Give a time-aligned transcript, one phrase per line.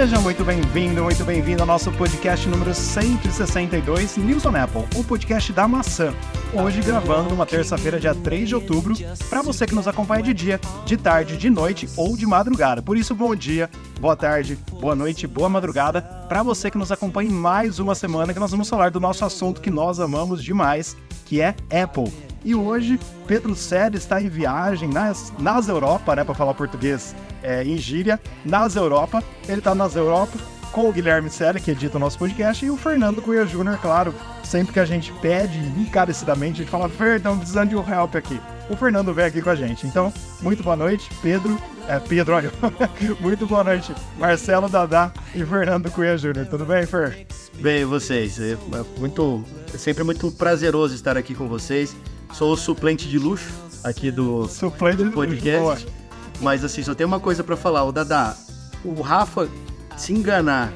[0.00, 5.52] Seja muito bem-vindo, muito bem-vindo ao nosso podcast número 162, News on Apple, o podcast
[5.52, 6.14] da maçã.
[6.54, 8.94] Hoje gravando uma terça-feira, dia 3 de outubro,
[9.28, 12.80] para você que nos acompanha de dia, de tarde, de noite ou de madrugada.
[12.80, 13.68] Por isso, bom dia,
[14.00, 18.32] boa tarde, boa noite, boa madrugada, para você que nos acompanha em mais uma semana
[18.32, 20.96] que nós vamos falar do nosso assunto que nós amamos demais,
[21.26, 22.10] que é Apple.
[22.42, 27.64] E hoje, Pedro Sérgio está em viagem nas, nas Europa, né, para falar português é,
[27.64, 29.22] em gíria, nas Europa.
[29.48, 30.38] Ele está nas Europa
[30.72, 34.14] com o Guilherme Selle, que edita o nosso podcast, e o Fernando Cunha Júnior, claro.
[34.44, 38.16] Sempre que a gente pede encarecidamente, a gente fala, Fer, estamos precisando de um help
[38.16, 38.40] aqui.
[38.68, 39.86] O Fernando vem aqui com a gente.
[39.86, 41.58] Então, muito boa noite, Pedro.
[41.88, 42.52] É, Pedro, olha.
[43.20, 46.46] muito boa noite, Marcelo Dadá e Fernando Cunha Júnior.
[46.46, 47.26] Tudo bem, Fer?
[47.60, 48.40] Bem, vocês.
[48.40, 48.56] É
[48.98, 51.94] muito, é sempre muito prazeroso estar aqui com vocês.
[52.32, 53.50] Sou o suplente de luxo
[53.82, 55.84] aqui do suplente de podcast.
[55.84, 55.99] Luxo,
[56.40, 57.84] mas assim, só tem uma coisa para falar.
[57.84, 58.36] O Dadá,
[58.84, 59.48] o Rafa
[59.96, 60.72] se enganar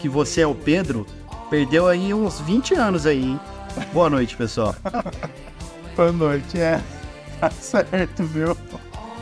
[0.00, 1.06] que você é o Pedro,
[1.50, 3.40] perdeu aí uns 20 anos aí, hein?
[3.92, 4.74] Boa noite, pessoal.
[5.96, 6.80] Boa noite, é.
[7.40, 8.56] Tá certo, viu?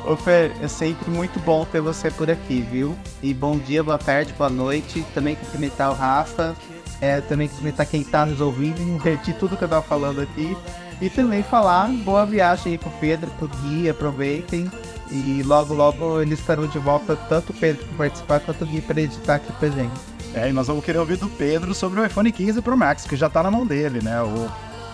[0.06, 2.96] Ô Fer, é sempre muito bom ter você por aqui, viu?
[3.22, 5.04] E bom dia, boa tarde, boa noite.
[5.14, 6.54] Também cumprimentar o Rafa,
[7.00, 10.56] é, também cumprimentar quem tá nos ouvindo, invertir tudo que eu tava falando aqui.
[11.00, 14.70] E também falar boa viagem aí pro Pedro, pro Gui, aproveitem.
[15.10, 18.80] E logo, logo eles estarão de volta, tanto o Pedro para participar quanto o Gui
[18.80, 19.94] para editar aqui pra gente.
[20.34, 23.16] É, e nós vamos querer ouvir do Pedro sobre o iPhone 15 Pro Max, que
[23.16, 24.20] já tá na mão dele, né?
[24.22, 24.50] O,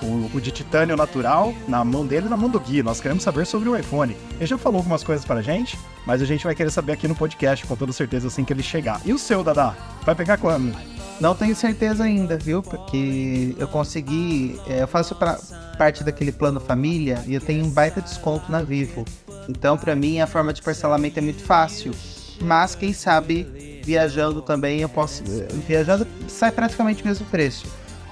[0.07, 2.83] o, o, de titânio natural na mão dele e na mão do Gui.
[2.83, 4.17] Nós queremos saber sobre o iPhone.
[4.37, 7.15] Ele já falou algumas coisas pra gente, mas a gente vai querer saber aqui no
[7.15, 9.01] podcast, com toda certeza, assim que ele chegar.
[9.05, 9.77] E o seu, Dada?
[10.05, 10.92] Vai pegar quando?
[11.23, 12.61] Não tenho certeza ainda, viu?
[12.65, 14.61] Porque eu consegui.
[14.67, 15.39] É, eu faço pra,
[15.79, 19.05] parte daquele plano família e eu tenho um baita desconto na Vivo.
[19.49, 21.93] Então, para mim, a forma de parcelamento é muito fácil.
[22.41, 25.23] Mas, quem sabe, viajando também, eu posso.
[25.69, 27.67] Viajando sai praticamente o mesmo preço.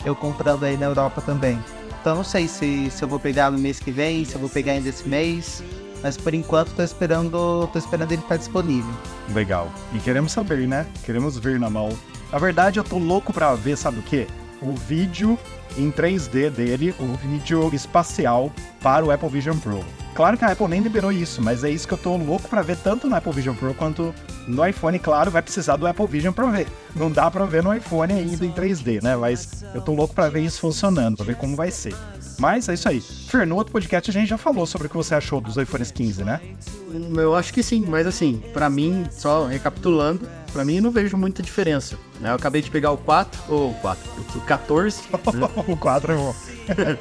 [0.04, 1.58] Eu comprando aí na Europa também.
[2.00, 4.48] Então, não sei se, se eu vou pegar no mês que vem, se eu vou
[4.48, 5.64] pegar ainda esse mês.
[6.00, 8.94] Mas por enquanto tô esperando, tô esperando ele estar disponível.
[9.34, 9.68] Legal.
[9.92, 10.86] E queremos saber, né?
[11.04, 11.90] Queremos ver na mão
[12.32, 14.26] na verdade, eu tô louco pra ver, sabe o quê?
[14.62, 15.38] O vídeo
[15.76, 18.52] em 3D dele, o vídeo espacial
[18.82, 19.84] para o Apple Vision Pro.
[20.14, 22.62] Claro que a Apple nem liberou isso, mas é isso que eu tô louco para
[22.62, 24.14] ver tanto no Apple Vision Pro quanto
[24.46, 24.98] no iPhone.
[24.98, 26.66] Claro, vai precisar do Apple Vision para ver.
[26.94, 29.16] Não dá para ver no iPhone ainda em 3D, né?
[29.16, 31.94] Mas eu tô louco para ver isso funcionando, para ver como vai ser.
[32.40, 33.02] Mas é isso aí.
[33.02, 35.90] Fer, no outro podcast a gente já falou sobre o que você achou dos iPhones
[35.90, 36.40] 15, né?
[37.14, 41.42] Eu acho que sim, mas assim, para mim, só recapitulando, para mim não vejo muita
[41.42, 41.98] diferença.
[42.18, 42.30] Né?
[42.30, 45.02] Eu acabei de pegar o 4, ou 4, o 14.
[45.34, 45.48] Né?
[45.68, 46.34] o 4 é bom.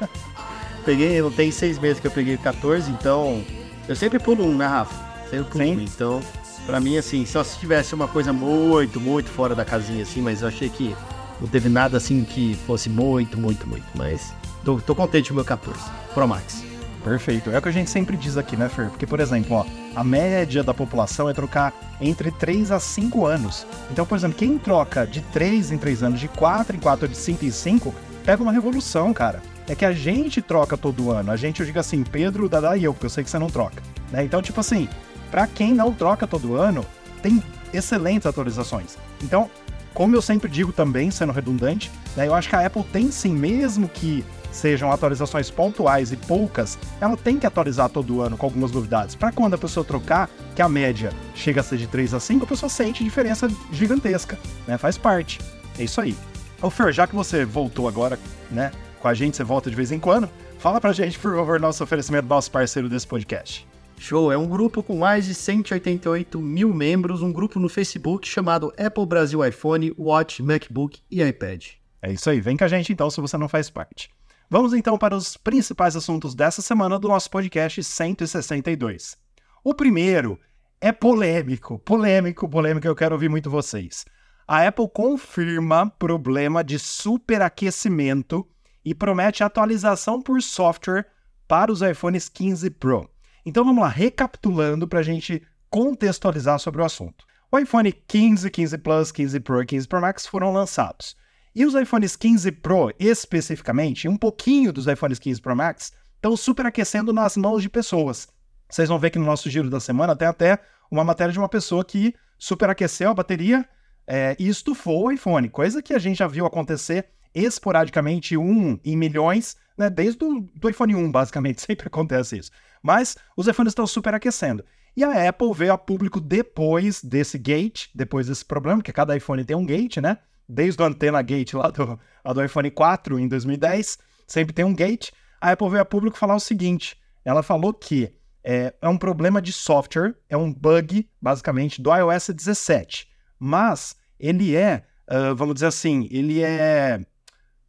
[0.84, 3.42] peguei, não tem seis meses que eu peguei o 14, então
[3.88, 4.94] eu sempre pulo um, né, Rafa?
[5.30, 5.76] Sempre pulo sim.
[5.78, 5.80] um.
[5.80, 6.20] Então,
[6.66, 10.42] para mim, assim, só se tivesse uma coisa muito, muito fora da casinha, assim, mas
[10.42, 10.94] eu achei que
[11.40, 14.34] não teve nada assim que fosse muito, muito, muito, mas
[14.64, 15.78] Tô, tô contente com o meu 14
[16.14, 16.64] Pro Max.
[17.02, 17.50] Perfeito.
[17.50, 18.90] É o que a gente sempre diz aqui, né, Fer?
[18.90, 19.64] Porque, por exemplo, ó,
[19.96, 23.66] a média da população é trocar entre 3 a 5 anos.
[23.90, 27.16] Então, por exemplo, quem troca de 3 em 3 anos, de 4 em 4, de
[27.16, 27.94] 5 em 5,
[28.24, 29.42] pega uma revolução, cara.
[29.66, 31.30] É que a gente troca todo ano.
[31.30, 33.48] A gente, eu digo assim, Pedro, Dada e eu, porque eu sei que você não
[33.48, 33.82] troca.
[34.10, 34.22] Né?
[34.24, 34.88] Então, tipo assim,
[35.30, 36.84] para quem não troca todo ano,
[37.22, 37.42] tem
[37.72, 38.98] excelentes atualizações.
[39.22, 39.48] Então,
[39.94, 43.32] como eu sempre digo também, sendo redundante, né, eu acho que a Apple tem sim,
[43.32, 48.72] mesmo que sejam atualizações pontuais e poucas, ela tem que atualizar todo ano com algumas
[48.72, 49.14] novidades.
[49.14, 52.44] Para quando a pessoa trocar, que a média chega a ser de 3 a 5,
[52.44, 54.76] a pessoa sente diferença gigantesca, né?
[54.78, 55.38] Faz parte.
[55.78, 56.16] É isso aí.
[56.62, 58.18] Ô Fer, já que você voltou agora,
[58.50, 60.28] né, com a gente, você volta de vez em quando,
[60.58, 63.66] fala pra gente, por favor, nosso oferecimento nosso parceiro desse podcast.
[63.98, 68.72] Show, é um grupo com mais de 188 mil membros, um grupo no Facebook chamado
[68.78, 71.66] Apple Brasil iPhone, Watch, MacBook e iPad.
[72.02, 74.10] É isso aí, vem com a gente então se você não faz parte.
[74.52, 79.16] Vamos então para os principais assuntos dessa semana do nosso podcast 162.
[79.62, 80.40] O primeiro
[80.80, 84.04] é polêmico, polêmico, polêmico, eu quero ouvir muito vocês.
[84.48, 88.44] A Apple confirma problema de superaquecimento
[88.84, 91.06] e promete atualização por software
[91.46, 93.08] para os iPhones 15 Pro.
[93.46, 97.24] Então vamos lá, recapitulando para a gente contextualizar sobre o assunto.
[97.52, 101.14] O iPhone 15, 15 Plus, 15 Pro e 15 Pro Max foram lançados.
[101.54, 107.12] E os iPhones 15 Pro, especificamente, um pouquinho dos iPhones 15 Pro Max, estão superaquecendo
[107.12, 108.28] nas mãos de pessoas.
[108.68, 110.60] Vocês vão ver que no nosso giro da semana tem até
[110.90, 113.68] uma matéria de uma pessoa que superaqueceu a bateria
[114.06, 118.96] é, e estufou o iPhone, coisa que a gente já viu acontecer esporadicamente, um em
[118.96, 122.50] milhões, né, desde o iPhone 1, basicamente, sempre acontece isso.
[122.82, 124.64] Mas os iPhones estão superaquecendo.
[124.96, 129.44] E a Apple veio a público depois desse gate, depois desse problema, porque cada iPhone
[129.44, 130.18] tem um gate, né?
[130.52, 131.98] Desde o antena gate lá do,
[132.34, 135.10] do iPhone 4 em 2010, sempre tem um gate.
[135.40, 138.12] A Apple veio a público falar o seguinte: ela falou que
[138.42, 143.08] é, é um problema de software, é um bug, basicamente, do iOS 17.
[143.38, 147.00] Mas ele é, uh, vamos dizer assim, ele é.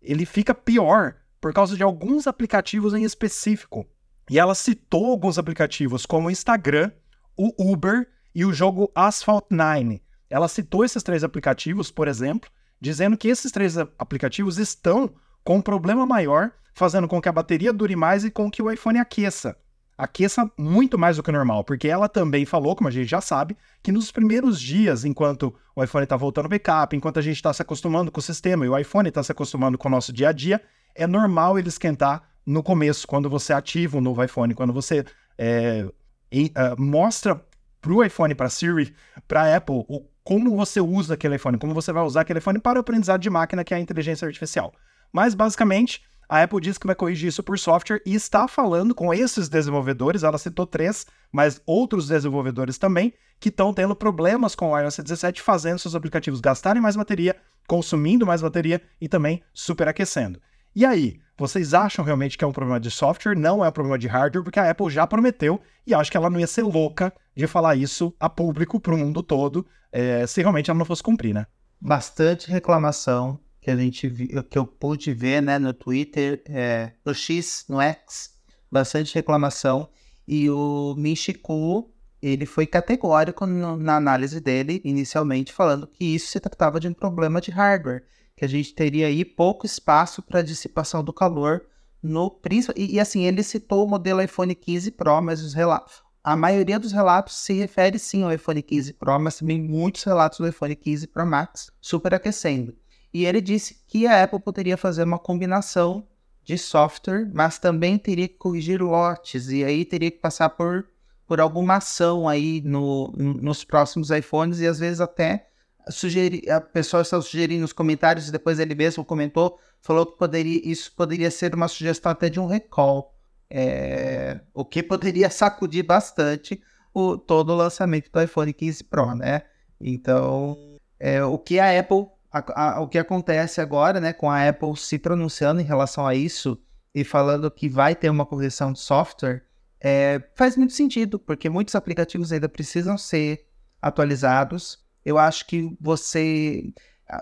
[0.01, 3.87] Ele fica pior por causa de alguns aplicativos em específico.
[4.29, 6.91] E ela citou alguns aplicativos como o Instagram,
[7.37, 10.01] o Uber e o jogo Asphalt 9.
[10.29, 12.49] Ela citou esses três aplicativos, por exemplo,
[12.81, 15.13] dizendo que esses três aplicativos estão
[15.43, 18.71] com um problema maior, fazendo com que a bateria dure mais e com que o
[18.71, 19.55] iPhone aqueça.
[19.97, 23.21] Aqueça muito mais do que o normal, porque ela também falou, como a gente já
[23.21, 27.53] sabe, que nos primeiros dias, enquanto o iPhone está voltando backup, enquanto a gente está
[27.53, 30.29] se acostumando com o sistema e o iPhone está se acostumando com o nosso dia
[30.29, 30.59] a dia,
[30.95, 35.05] é normal ele esquentar no começo, quando você ativa o novo iPhone, quando você
[35.37, 35.87] é,
[36.31, 37.39] e, uh, mostra
[37.79, 38.95] para o iPhone, para Siri,
[39.27, 42.77] para Apple, o, como você usa aquele iPhone, como você vai usar aquele iPhone para
[42.77, 44.73] o aprendizado de máquina, que é a inteligência artificial.
[45.11, 49.13] Mas, basicamente, a Apple diz que vai corrigir isso por software e está falando com
[49.13, 54.79] esses desenvolvedores, ela citou três, mas outros desenvolvedores também, que estão tendo problemas com o
[54.79, 57.35] iOS 17, fazendo seus aplicativos gastarem mais bateria,
[57.67, 60.39] consumindo mais bateria e também superaquecendo.
[60.75, 63.97] E aí, vocês acham realmente que é um problema de software, não é um problema
[63.97, 67.11] de hardware, porque a Apple já prometeu e acho que ela não ia ser louca
[67.35, 71.03] de falar isso a público para o mundo todo, é, se realmente ela não fosse
[71.03, 71.45] cumprir, né?
[71.79, 74.09] Bastante reclamação que a gente
[74.49, 78.31] que eu pude ver, né, no Twitter, é, no X, no X,
[78.71, 79.89] bastante reclamação.
[80.27, 81.91] E o Michiku,
[82.21, 86.93] ele foi categórico no, na análise dele, inicialmente, falando que isso se tratava de um
[86.93, 88.03] problema de hardware,
[88.41, 91.63] que a gente teria aí pouco espaço para dissipação do calor
[92.01, 92.41] no
[92.75, 96.79] e, e assim, ele citou o modelo iPhone 15 Pro, mas os relatos, a maioria
[96.79, 100.75] dos relatos se refere sim ao iPhone 15 Pro, mas também muitos relatos do iPhone
[100.75, 102.75] 15 Pro Max superaquecendo.
[103.13, 106.07] E ele disse que a Apple poderia fazer uma combinação
[106.43, 110.87] de software, mas também teria que corrigir lotes, e aí teria que passar por,
[111.27, 115.50] por alguma ação aí no, nos próximos iPhones, e às vezes até
[115.89, 120.61] sugerir, a pessoa está sugerindo nos comentários, e depois ele mesmo comentou, falou que poderia,
[120.63, 123.15] isso poderia ser uma sugestão até de um recall,
[123.49, 126.61] é, o que poderia sacudir bastante
[126.93, 129.43] o, todo o lançamento do iPhone 15 Pro, né?
[129.79, 134.47] Então, é, o que a Apple a, a, o que acontece agora, né, com a
[134.47, 136.57] Apple se pronunciando em relação a isso
[136.95, 139.43] e falando que vai ter uma correção de software,
[139.79, 143.47] é, faz muito sentido, porque muitos aplicativos ainda precisam ser
[143.81, 144.79] atualizados.
[145.05, 146.71] Eu acho que você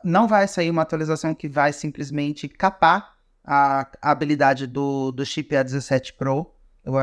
[0.04, 5.56] não vai sair uma atualização que vai simplesmente capar a, a habilidade do, do chip
[5.56, 6.54] A17 Pro.
[6.84, 6.94] Eu,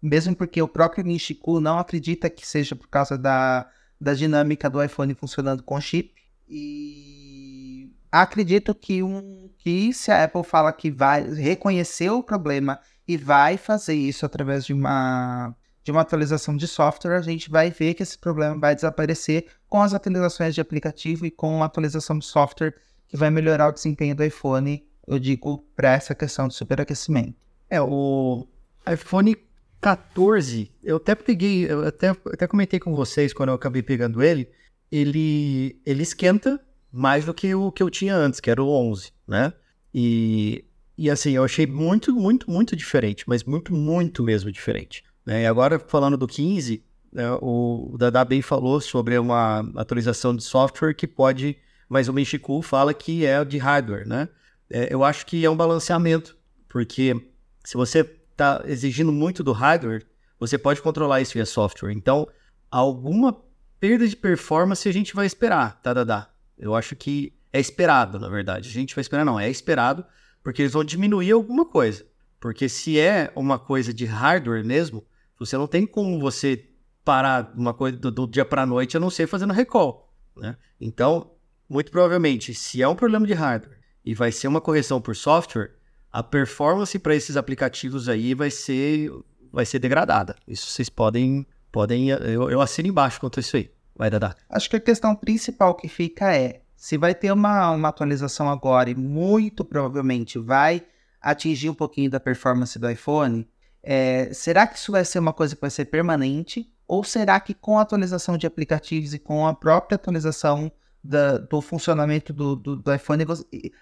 [0.00, 3.68] mesmo porque o próprio Nishiku não acredita que seja por causa da,
[4.00, 6.14] da dinâmica do iPhone funcionando com chip.
[6.48, 13.16] E acredito que, um, que se a Apple fala que vai reconhecer o problema e
[13.16, 17.94] vai fazer isso através de uma, de uma atualização de software, a gente vai ver
[17.94, 22.24] que esse problema vai desaparecer com as atualizações de aplicativo e com a atualização de
[22.24, 22.74] software
[23.08, 27.34] que vai melhorar o desempenho do iPhone, eu digo, para essa questão de superaquecimento.
[27.68, 28.46] É, o
[28.90, 29.36] iPhone
[29.80, 34.48] 14, eu até peguei, eu até, até comentei com vocês quando eu acabei pegando ele,
[34.90, 36.60] ele, ele esquenta
[36.92, 39.52] mais do que o que eu tinha antes, que era o 11, né?
[39.92, 40.64] E,
[40.96, 45.02] e assim, eu achei muito, muito, muito diferente, mas muito, muito mesmo diferente.
[45.24, 45.42] Né?
[45.42, 50.42] E agora, falando do 15, né, o, o Dada bem falou sobre uma atualização de
[50.42, 51.56] software que pode,
[51.88, 54.28] mas o Michiku fala que é de hardware, né?
[54.70, 56.36] É, eu acho que é um balanceamento,
[56.68, 57.14] porque
[57.62, 60.06] se você está exigindo muito do hardware,
[60.40, 61.92] você pode controlar isso via software.
[61.92, 62.26] Então,
[62.70, 63.36] alguma
[63.78, 66.28] perda de performance a gente vai esperar, tá, Dada?
[66.58, 68.68] Eu acho que é esperado, na verdade.
[68.68, 70.04] A gente vai esperar, não, é esperado,
[70.42, 72.04] porque eles vão diminuir alguma coisa.
[72.40, 75.04] Porque se é uma coisa de hardware mesmo,
[75.44, 76.68] você não tem como você
[77.04, 80.12] parar uma coisa do, do dia para noite a não ser fazendo recall.
[80.36, 80.56] Né?
[80.80, 81.32] Então,
[81.68, 85.72] muito provavelmente, se é um problema de hardware e vai ser uma correção por software,
[86.12, 89.10] a performance para esses aplicativos aí vai ser,
[89.50, 90.36] vai ser degradada.
[90.46, 93.70] Isso vocês podem, podem eu, eu assino embaixo quanto a isso aí.
[93.96, 94.34] Vai, Dadá.
[94.48, 98.90] Acho que a questão principal que fica é: se vai ter uma, uma atualização agora
[98.90, 100.82] e muito provavelmente vai
[101.20, 103.48] atingir um pouquinho da performance do iPhone,
[103.82, 106.72] é, será que isso vai ser uma coisa que vai ser permanente?
[106.86, 110.70] Ou será que com a atualização de aplicativos e com a própria atualização
[111.02, 113.24] da, do funcionamento do, do, do, iPhone,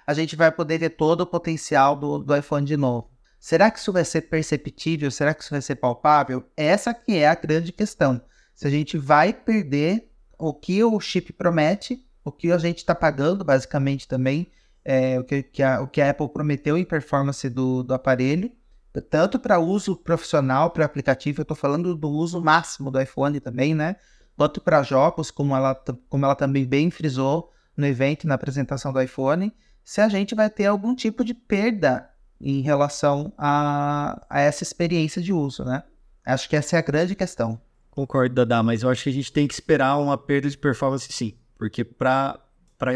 [0.06, 3.10] a gente vai poder ter todo o potencial do, do iPhone de novo?
[3.38, 5.10] Será que isso vai ser perceptível?
[5.10, 6.44] Será que isso vai ser palpável?
[6.56, 8.20] Essa que é a grande questão.
[8.54, 12.94] se a gente vai perder o que o chip promete, o que a gente está
[12.94, 14.50] pagando, basicamente, também,
[14.84, 18.50] é, o, que, que a, o que a Apple prometeu em performance do, do aparelho,
[19.08, 23.74] tanto para uso profissional, para aplicativo, eu estou falando do uso máximo do iPhone também,
[23.74, 23.96] né?
[24.36, 25.74] Quanto para jogos, como ela,
[26.08, 29.52] como ela também bem frisou no evento, na apresentação do iPhone,
[29.84, 32.08] se a gente vai ter algum tipo de perda
[32.40, 35.82] em relação a, a essa experiência de uso, né?
[36.24, 37.60] Acho que essa é a grande questão.
[37.90, 41.12] Concordo, Dada, mas eu acho que a gente tem que esperar uma perda de performance
[41.12, 41.34] sim.
[41.58, 42.40] Porque para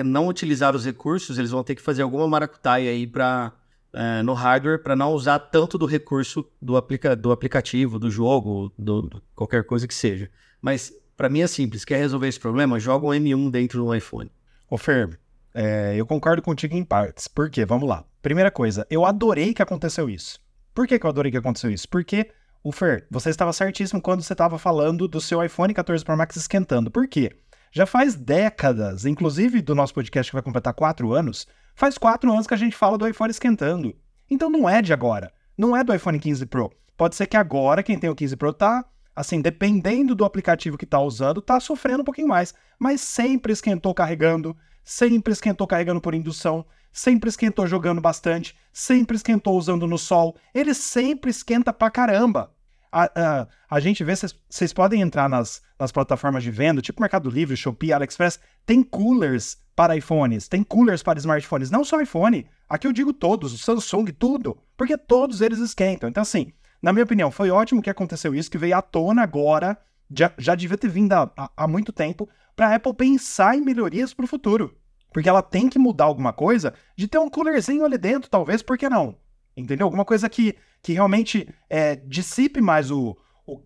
[0.04, 3.52] não utilizar os recursos, eles vão ter que fazer alguma maracutaia aí para
[3.94, 8.72] é, no hardware para não usar tanto do recurso do, aplica do aplicativo, do jogo,
[8.78, 10.30] do, do qualquer coisa que seja.
[10.60, 12.80] Mas para mim é simples, quer resolver esse problema?
[12.80, 14.30] Joga um M1 dentro do iPhone.
[14.68, 15.18] Ô Fer,
[15.54, 17.28] é, eu concordo contigo em partes.
[17.28, 17.64] Por quê?
[17.64, 18.04] Vamos lá.
[18.20, 20.40] Primeira coisa, eu adorei que aconteceu isso.
[20.74, 21.88] Por que, que eu adorei que aconteceu isso?
[21.88, 22.30] Porque,
[22.62, 26.34] o Fer, você estava certíssimo quando você estava falando do seu iPhone 14 Pro Max
[26.34, 26.90] esquentando.
[26.90, 27.30] Por quê?
[27.70, 32.46] Já faz décadas, inclusive do nosso podcast que vai completar quatro anos, faz quatro anos
[32.46, 33.94] que a gente fala do iPhone esquentando.
[34.30, 35.32] Então não é de agora.
[35.56, 36.72] Não é do iPhone 15 Pro.
[36.96, 40.86] Pode ser que agora quem tem o 15 Pro tá, assim, dependendo do aplicativo que
[40.86, 42.54] tá usando, tá sofrendo um pouquinho mais.
[42.78, 46.64] Mas sempre esquentou carregando, sempre esquentou carregando por indução
[46.94, 52.54] sempre esquentou jogando bastante, sempre esquentou usando no sol, ele sempre esquenta pra caramba.
[52.94, 57.28] A, a, a gente vê, vocês podem entrar nas, nas plataformas de venda, tipo Mercado
[57.28, 62.86] Livre, Shopee, AliExpress, tem coolers para iPhones, tem coolers para smartphones, não só iPhone, aqui
[62.86, 66.08] eu digo todos, o Samsung, tudo, porque todos eles esquentam.
[66.08, 69.76] Então, assim, na minha opinião, foi ótimo que aconteceu isso, que veio à tona agora,
[70.16, 74.14] já, já devia ter vindo há, há muito tempo, para a Apple pensar em melhorias
[74.14, 74.72] para o futuro.
[75.12, 78.78] Porque ela tem que mudar alguma coisa de ter um coolerzinho ali dentro, talvez, por
[78.78, 79.16] que não?
[79.56, 79.86] Entendeu?
[79.86, 83.60] Alguma coisa que, que realmente é, dissipe mais o, o,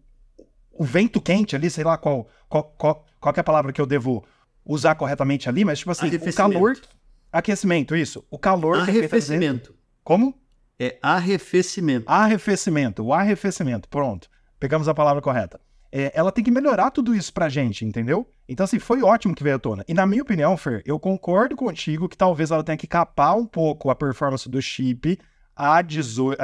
[0.72, 3.86] o, vento quente ali, sei lá qual, qual, qual, qual é a palavra que eu
[3.86, 4.24] devo
[4.64, 6.78] usar corretamente ali, mas tipo assim, o calor.
[7.32, 8.24] Aquecimento, isso.
[8.30, 8.78] O calor.
[8.80, 9.74] Arrefecimento.
[10.04, 10.34] Como?
[10.78, 12.10] É arrefecimento.
[12.10, 13.88] Arrefecimento, o arrefecimento.
[13.88, 14.28] Pronto.
[14.58, 18.28] Pegamos a palavra correta é, ela tem que melhorar tudo isso pra gente, entendeu?
[18.48, 19.84] Então, assim, foi ótimo que veio à tona.
[19.88, 23.46] E na minha opinião, Fer, eu concordo contigo que talvez ela tenha que capar um
[23.46, 25.18] pouco a performance do chip
[25.58, 26.36] A18,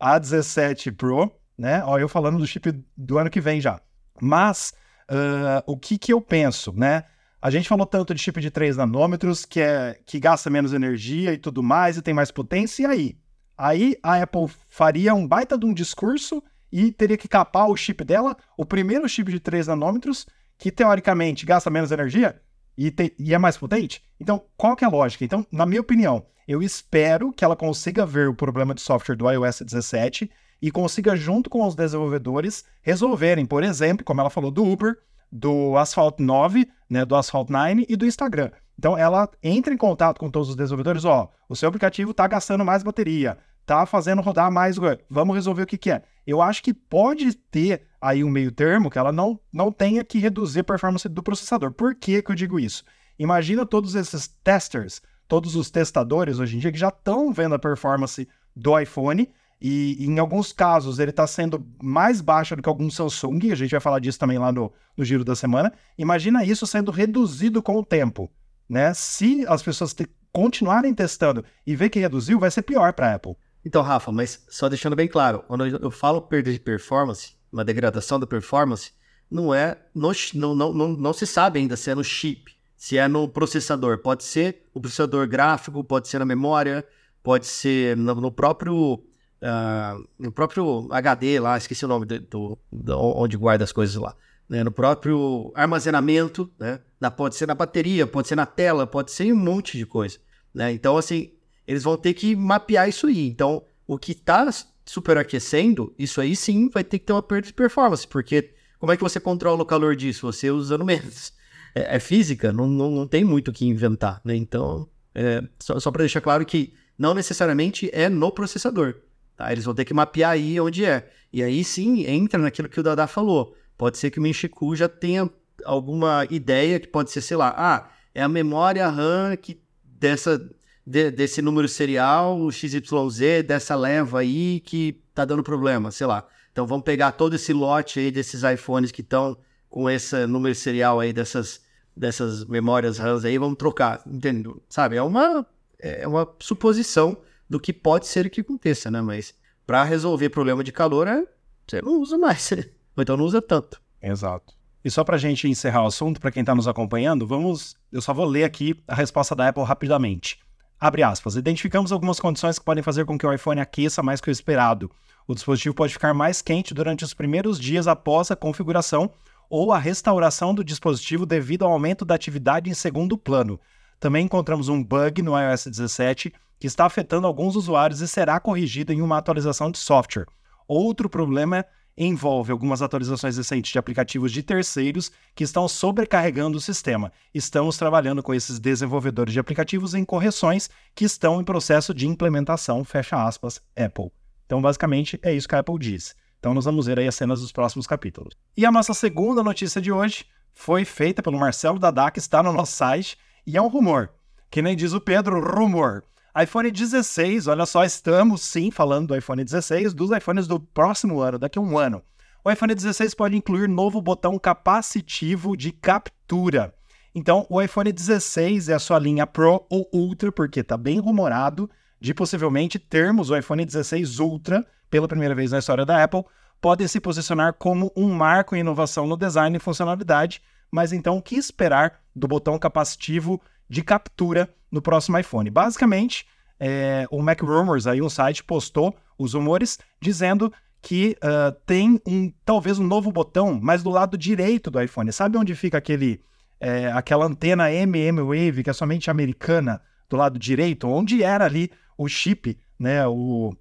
[0.00, 1.82] A17 Pro, né?
[1.84, 3.80] Ó, eu falando do chip do ano que vem já.
[4.20, 4.72] Mas,
[5.10, 7.04] uh, o que que eu penso, né?
[7.40, 11.32] A gente falou tanto de chip de 3 nanômetros, que, é, que gasta menos energia
[11.32, 13.18] e tudo mais, e tem mais potência, e aí?
[13.56, 18.04] Aí a Apple faria um baita de um discurso e teria que capar o chip
[18.04, 20.26] dela, o primeiro chip de 3 nanômetros,
[20.58, 22.40] que teoricamente gasta menos energia
[22.78, 24.00] e, e, é mais potente.
[24.20, 25.24] Então, qual que é a lógica?
[25.24, 29.28] Então, na minha opinião, eu espero que ela consiga ver o problema de software do
[29.28, 30.30] iOS 17
[30.62, 34.96] e consiga, junto com os desenvolvedores, resolverem, por exemplo, como ela falou do Uber,
[35.30, 38.50] do Asphalt 9, né, do Asphalt 9 e do Instagram.
[38.78, 42.64] Então, ela entra em contato com todos os desenvolvedores, ó, o seu aplicativo está gastando
[42.64, 43.36] mais bateria,
[43.68, 44.76] tá fazendo rodar mais,
[45.10, 46.02] vamos resolver o que, que é.
[46.26, 50.18] Eu acho que pode ter aí um meio termo que ela não, não tenha que
[50.18, 51.72] reduzir a performance do processador.
[51.72, 52.82] Por que, que eu digo isso?
[53.18, 57.58] Imagina todos esses testers, todos os testadores hoje em dia que já estão vendo a
[57.58, 59.28] performance do iPhone
[59.60, 63.72] e, em alguns casos ele está sendo mais baixa do que algum Samsung, a gente
[63.72, 65.72] vai falar disso também lá no, no giro da semana.
[65.96, 68.30] Imagina isso sendo reduzido com o tempo.
[68.68, 68.94] Né?
[68.94, 73.14] Se as pessoas te, continuarem testando e ver que reduziu, vai ser pior para a
[73.14, 73.36] Apple.
[73.64, 78.18] Então, Rafa, mas só deixando bem claro, quando eu falo perda de performance, uma degradação
[78.18, 78.92] da performance,
[79.30, 82.96] não é no, não, não, não, não se sabe ainda se é no chip, se
[82.96, 83.98] é no processador.
[83.98, 86.86] Pode ser o processador gráfico, pode ser na memória,
[87.22, 88.94] pode ser no, no próprio
[89.42, 93.96] uh, no próprio HD lá, esqueci o nome do, do, do onde guarda as coisas
[93.96, 94.14] lá.
[94.48, 96.80] Né, no próprio armazenamento, né?
[96.98, 99.84] Na, pode ser na bateria, pode ser na tela, pode ser em um monte de
[99.84, 100.18] coisa.
[100.54, 100.72] Né?
[100.72, 101.32] Então, assim,
[101.68, 103.28] eles vão ter que mapear isso aí.
[103.28, 104.48] Então, o que está
[104.86, 108.96] superaquecendo, isso aí sim vai ter que ter uma perda de performance, porque como é
[108.96, 110.32] que você controla o calor disso?
[110.32, 111.34] Você usando menos.
[111.74, 114.34] É, é física, não, não, não, tem muito o que inventar, né?
[114.34, 118.94] Então, é, só, só para deixar claro que não necessariamente é no processador.
[119.36, 119.52] Tá?
[119.52, 121.10] Eles vão ter que mapear aí onde é.
[121.30, 123.54] E aí sim entra naquilo que o Dada falou.
[123.76, 125.28] Pode ser que o Minchiku já tenha
[125.66, 130.40] alguma ideia que pode ser, sei lá, ah, é a memória RAM que dessa
[130.88, 136.26] de, desse número serial, XYZ, dessa leva aí que tá dando problema, sei lá.
[136.50, 139.36] Então vamos pegar todo esse lote aí desses iPhones que estão
[139.68, 141.60] com esse número serial aí dessas,
[141.94, 144.62] dessas memórias RAMs aí, vamos trocar, entendeu?
[144.66, 145.46] Sabe, é uma,
[145.78, 147.18] é uma suposição
[147.50, 149.02] do que pode ser que aconteça, né?
[149.02, 149.34] Mas
[149.66, 151.22] para resolver problema de calor, é,
[151.66, 152.50] você não usa mais,
[152.96, 153.78] ou então não usa tanto.
[154.00, 154.54] Exato.
[154.82, 157.76] E só para a gente encerrar o assunto, para quem está nos acompanhando, vamos.
[157.92, 160.38] Eu só vou ler aqui a resposta da Apple rapidamente.
[160.80, 161.34] Abre aspas.
[161.34, 164.90] Identificamos algumas condições que podem fazer com que o iPhone aqueça mais que o esperado.
[165.26, 169.10] O dispositivo pode ficar mais quente durante os primeiros dias após a configuração
[169.50, 173.58] ou a restauração do dispositivo devido ao aumento da atividade em segundo plano.
[173.98, 178.92] Também encontramos um bug no iOS 17 que está afetando alguns usuários e será corrigido
[178.92, 180.26] em uma atualização de software.
[180.66, 181.64] Outro problema
[181.98, 187.12] envolve algumas atualizações recentes de aplicativos de terceiros que estão sobrecarregando o sistema.
[187.34, 192.84] Estamos trabalhando com esses desenvolvedores de aplicativos em correções que estão em processo de implementação,
[192.84, 194.12] fecha aspas, Apple.
[194.46, 196.14] Então, basicamente, é isso que a Apple diz.
[196.38, 198.34] Então, nós vamos ver aí as cenas dos próximos capítulos.
[198.56, 200.24] E a nossa segunda notícia de hoje
[200.54, 204.10] foi feita pelo Marcelo Dada, que está no nosso site, e é um rumor.
[204.50, 206.04] Que nem diz o Pedro, rumor
[206.36, 211.38] iPhone 16, olha só, estamos sim falando do iPhone 16, dos iPhones do próximo ano,
[211.38, 212.02] daqui a um ano.
[212.44, 216.74] O iPhone 16 pode incluir novo botão capacitivo de captura.
[217.14, 221.68] Então, o iPhone 16 é a sua linha Pro ou Ultra, porque está bem rumorado
[222.00, 226.24] de possivelmente termos o iPhone 16 Ultra pela primeira vez na história da Apple,
[226.60, 231.22] pode se posicionar como um marco em inovação no design e funcionalidade, mas então o
[231.22, 235.50] que esperar do botão capacitivo de captura no próximo iPhone.
[235.50, 236.26] Basicamente,
[236.60, 242.32] é, o Mac Rumors, aí um site, postou os rumores dizendo que uh, tem um
[242.44, 245.12] talvez um novo botão, mas do lado direito do iPhone.
[245.12, 246.20] Sabe onde fica aquele
[246.60, 251.70] é, aquela antena MM Wave que é somente americana do lado direito, onde era ali
[251.96, 253.06] o chip, né?
[253.06, 253.52] O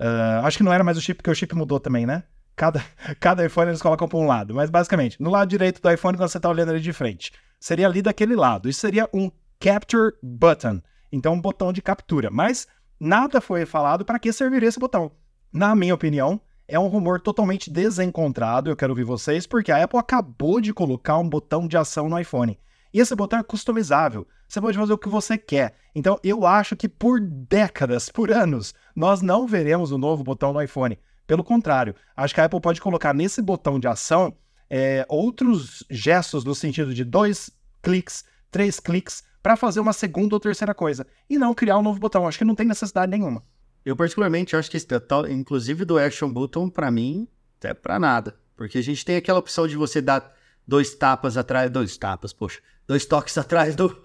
[0.00, 2.24] uh, acho que não era mais o chip porque o chip mudou também, né?
[2.54, 2.84] Cada,
[3.18, 6.30] cada iPhone eles colocam para um lado, mas basicamente no lado direito do iPhone quando
[6.30, 8.68] você está olhando ali de frente, seria ali daquele lado.
[8.68, 9.30] Isso seria um
[9.62, 10.82] Capture Button.
[11.12, 12.28] Então, um botão de captura.
[12.32, 12.66] Mas
[12.98, 15.12] nada foi falado para que serviria esse botão.
[15.52, 18.68] Na minha opinião, é um rumor totalmente desencontrado.
[18.68, 22.18] Eu quero ouvir vocês, porque a Apple acabou de colocar um botão de ação no
[22.18, 22.58] iPhone.
[22.92, 24.26] E esse botão é customizável.
[24.48, 25.74] Você pode fazer o que você quer.
[25.94, 30.60] Então, eu acho que por décadas, por anos, nós não veremos um novo botão no
[30.60, 30.98] iPhone.
[31.24, 34.36] Pelo contrário, acho que a Apple pode colocar nesse botão de ação
[34.68, 37.48] é, outros gestos no sentido de dois
[37.80, 41.98] cliques, três cliques, para fazer uma segunda ou terceira coisa e não criar um novo
[41.98, 42.26] botão.
[42.26, 43.42] Acho que não tem necessidade nenhuma.
[43.84, 44.86] Eu particularmente acho que esse
[45.28, 47.26] inclusive do action button para mim
[47.62, 50.32] é para nada, porque a gente tem aquela opção de você dar
[50.66, 53.96] dois tapas atrás, dois tapas, poxa, dois toques atrás do,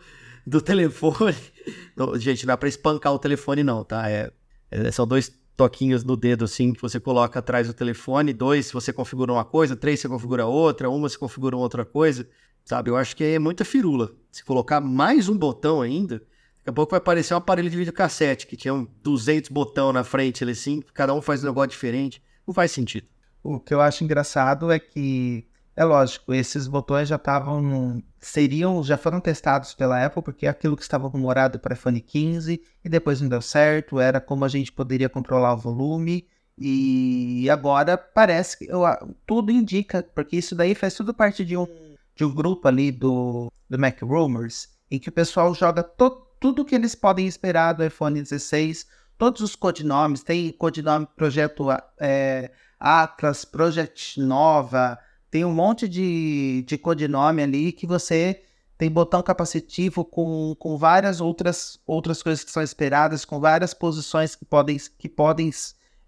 [0.45, 1.35] do telefone.
[1.95, 4.07] Não, gente, não dá para espancar o telefone não, tá?
[4.07, 4.31] É,
[4.69, 8.93] é, são dois toquinhos no dedo assim que você coloca atrás do telefone, dois você
[8.93, 12.29] configura uma coisa, três você configura outra, uma você configura outra coisa.
[12.67, 14.11] Sabe, eu acho que é muita firula.
[14.29, 18.45] Se colocar mais um botão ainda, daqui a pouco vai aparecer um aparelho de videocassete
[18.45, 22.21] que tinha 200 botão na frente, assim, cada um faz um negócio diferente.
[22.45, 23.07] Não faz sentido.
[23.41, 28.97] O que eu acho engraçado é que, é lógico, esses botões já estavam, seriam, já
[28.97, 33.21] foram testados pela Apple, porque é aquilo que estava rumorado para iPhone 15 e depois
[33.21, 36.27] não deu certo, era como a gente poderia controlar o volume.
[36.57, 38.81] E agora parece que eu,
[39.25, 41.86] tudo indica, porque isso daí faz tudo parte de um
[42.17, 46.65] de um grupo ali do, do Mac Rumors, em que o pessoal joga to, tudo
[46.65, 51.67] que eles podem esperar do iPhone 16, todos os codinomes, tem codinome Projeto
[51.99, 54.97] é, Atlas, Project Nova,
[55.29, 58.41] tem um monte de, de codinome ali que você
[58.77, 64.35] tem botão capacitivo com, com várias outras, outras coisas que são esperadas, com várias posições
[64.35, 65.51] que podem, que podem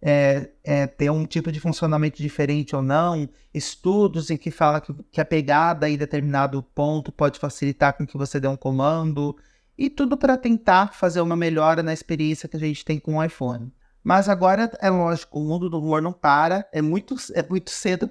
[0.02, 4.94] é, é, ter um tipo de funcionamento diferente ou não, estudos em que fala que,
[5.12, 9.36] que a pegada em determinado ponto pode facilitar com que você dê um comando,
[9.78, 13.24] e tudo para tentar fazer uma melhora na experiência que a gente tem com o
[13.24, 13.72] iPhone.
[14.04, 18.10] Mas agora é lógico, o mundo do rumor não para, é muito, é muito cedo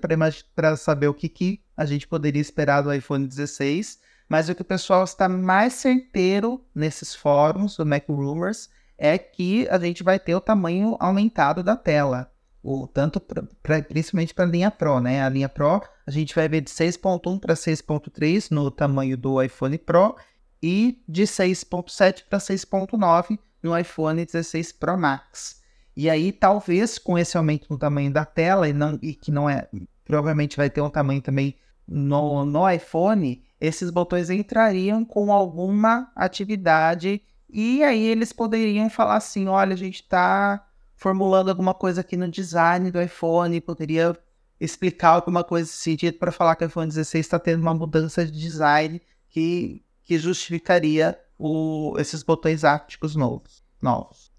[0.55, 3.99] para saber o que, que a gente poderia esperar do iPhone 16,
[4.29, 8.69] mas o que o pessoal está mais certeiro nesses fóruns do Mac Rumors
[8.99, 12.31] é que a gente vai ter o tamanho aumentado da tela.
[12.63, 15.23] O, tanto pra, pra, principalmente para a linha Pro, né?
[15.23, 19.79] A linha Pro a gente vai ver de 6.1 para 6.3 no tamanho do iPhone
[19.79, 20.17] Pro
[20.61, 25.63] e de 6.7 para 6.9 no iPhone 16 Pro Max.
[25.97, 29.49] E aí, talvez com esse aumento no tamanho da tela, e, não, e que não
[29.49, 29.69] é.
[30.05, 31.57] Provavelmente vai ter um tamanho também
[31.87, 39.47] no, no iPhone, esses botões entrariam com alguma atividade e aí eles poderiam falar assim:
[39.49, 44.17] olha, a gente está formulando alguma coisa aqui no design do iPhone, poderia
[44.61, 48.27] explicar alguma coisa nesse sentido para falar que o iPhone 16 está tendo uma mudança
[48.27, 54.33] de design que, que justificaria o, esses botões ápticos novos, novos.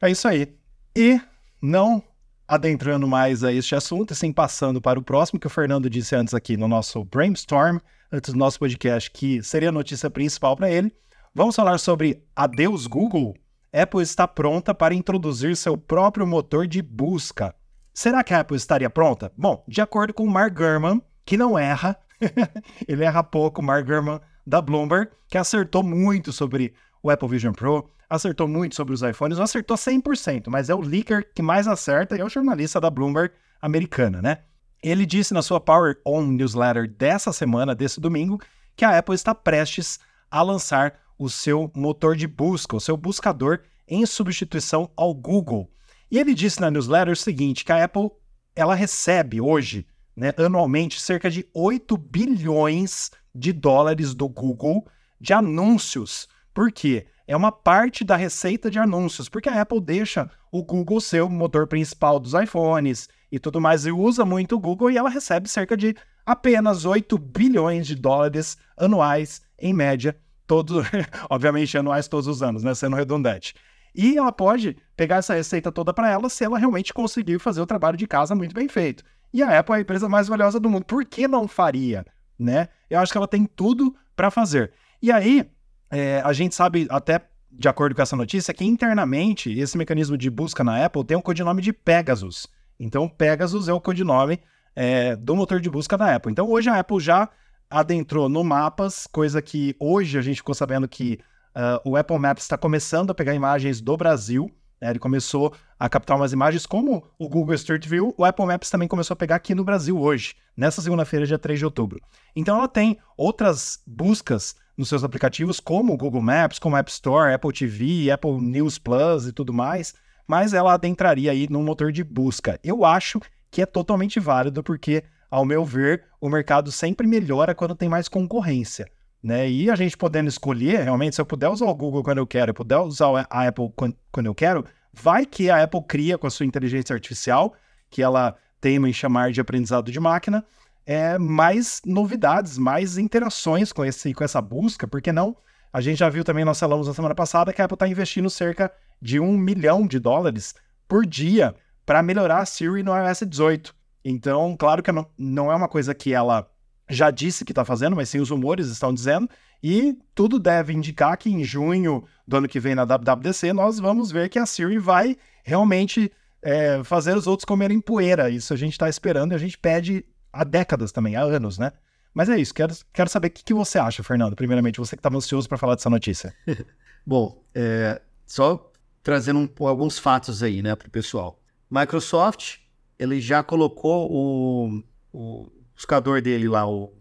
[0.00, 0.56] É isso aí.
[0.96, 1.20] E
[1.60, 2.02] não
[2.46, 6.32] adentrando mais a este assunto, assim, passando para o próximo, que o Fernando disse antes
[6.32, 7.78] aqui no nosso brainstorm,
[8.10, 10.94] antes do nosso podcast, que seria a notícia principal para ele.
[11.38, 13.32] Vamos falar sobre Adeus Google.
[13.72, 17.54] Apple está pronta para introduzir seu próprio motor de busca.
[17.94, 19.30] Será que a Apple estaria pronta?
[19.38, 21.96] Bom, de acordo com Mark Gurman, que não erra,
[22.88, 27.88] ele erra pouco, Mark Gurman da Bloomberg, que acertou muito sobre o Apple Vision Pro,
[28.10, 32.16] acertou muito sobre os iPhones, não acertou 100%, mas é o leaker que mais acerta
[32.16, 34.38] e é o jornalista da Bloomberg americana, né?
[34.82, 38.40] Ele disse na sua Power On newsletter dessa semana, desse domingo,
[38.74, 43.60] que a Apple está prestes a lançar o seu motor de busca, o seu buscador,
[43.86, 45.70] em substituição ao Google.
[46.10, 48.10] E ele disse na newsletter o seguinte, que a Apple
[48.54, 54.86] ela recebe hoje, né, anualmente, cerca de 8 bilhões de dólares do Google
[55.20, 56.28] de anúncios.
[56.54, 57.06] Por quê?
[57.26, 61.28] É uma parte da receita de anúncios, porque a Apple deixa o Google ser o
[61.28, 65.48] motor principal dos iPhones e tudo mais, e usa muito o Google, e ela recebe
[65.48, 70.16] cerca de apenas 8 bilhões de dólares anuais, em média,
[70.48, 70.84] todos,
[71.30, 73.54] obviamente anuais todos os anos, né, sendo redundante.
[73.94, 77.66] E ela pode pegar essa receita toda para ela se ela realmente conseguir fazer o
[77.66, 79.04] trabalho de casa muito bem feito.
[79.32, 80.84] E a Apple é a empresa mais valiosa do mundo.
[80.84, 82.04] Por que não faria?
[82.38, 82.68] Né?
[82.88, 84.72] Eu acho que ela tem tudo para fazer.
[85.02, 85.48] E aí,
[85.90, 90.30] é, a gente sabe, até de acordo com essa notícia, que internamente esse mecanismo de
[90.30, 92.46] busca na Apple tem o um codinome de Pegasus.
[92.78, 94.40] Então, Pegasus é o codinome
[94.76, 96.30] é, do motor de busca da Apple.
[96.30, 97.28] Então, hoje a Apple já
[97.70, 101.18] adentrou no Mapas, coisa que hoje a gente ficou sabendo que
[101.54, 104.50] uh, o Apple Maps está começando a pegar imagens do Brasil.
[104.80, 104.90] Né?
[104.90, 108.88] Ele começou a captar umas imagens como o Google Street View, o Apple Maps também
[108.88, 112.00] começou a pegar aqui no Brasil hoje, nessa segunda-feira, dia 3 de outubro.
[112.34, 117.32] Então ela tem outras buscas nos seus aplicativos, como o Google Maps, como App Store,
[117.32, 119.94] Apple TV, Apple News Plus e tudo mais,
[120.26, 122.60] mas ela adentraria aí num motor de busca.
[122.62, 127.74] Eu acho que é totalmente válido, porque ao meu ver, o mercado sempre melhora quando
[127.74, 128.90] tem mais concorrência.
[129.22, 129.50] Né?
[129.50, 132.50] E a gente podendo escolher, realmente, se eu puder usar o Google quando eu quero,
[132.50, 133.72] eu puder usar a Apple
[134.10, 137.54] quando eu quero, vai que a Apple cria com a sua inteligência artificial,
[137.90, 140.44] que ela teima em chamar de aprendizado de máquina,
[140.86, 145.36] é, mais novidades, mais interações com, esse, com essa busca, porque não?
[145.72, 148.30] A gente já viu também, nós falamos na semana passada, que a Apple está investindo
[148.30, 150.54] cerca de um milhão de dólares
[150.88, 153.74] por dia para melhorar a Siri no iOS 18.
[154.08, 156.50] Então, claro que não, é uma coisa que ela
[156.88, 159.28] já disse que está fazendo, mas sim os rumores estão dizendo.
[159.62, 164.10] E tudo deve indicar que em junho do ano que vem na WWDC nós vamos
[164.10, 168.30] ver que a Siri vai realmente é, fazer os outros comerem poeira.
[168.30, 171.72] Isso a gente está esperando e a gente pede há décadas também, há anos, né?
[172.14, 174.34] Mas é isso, quero, quero saber o que, que você acha, Fernando.
[174.34, 176.34] Primeiramente, você que estava ansioso para falar dessa notícia.
[177.06, 181.40] Bom, é, só trazendo um, alguns fatos aí, né, para o pessoal.
[181.70, 182.58] Microsoft
[182.98, 184.82] ele já colocou o,
[185.12, 186.92] o buscador dele lá, o,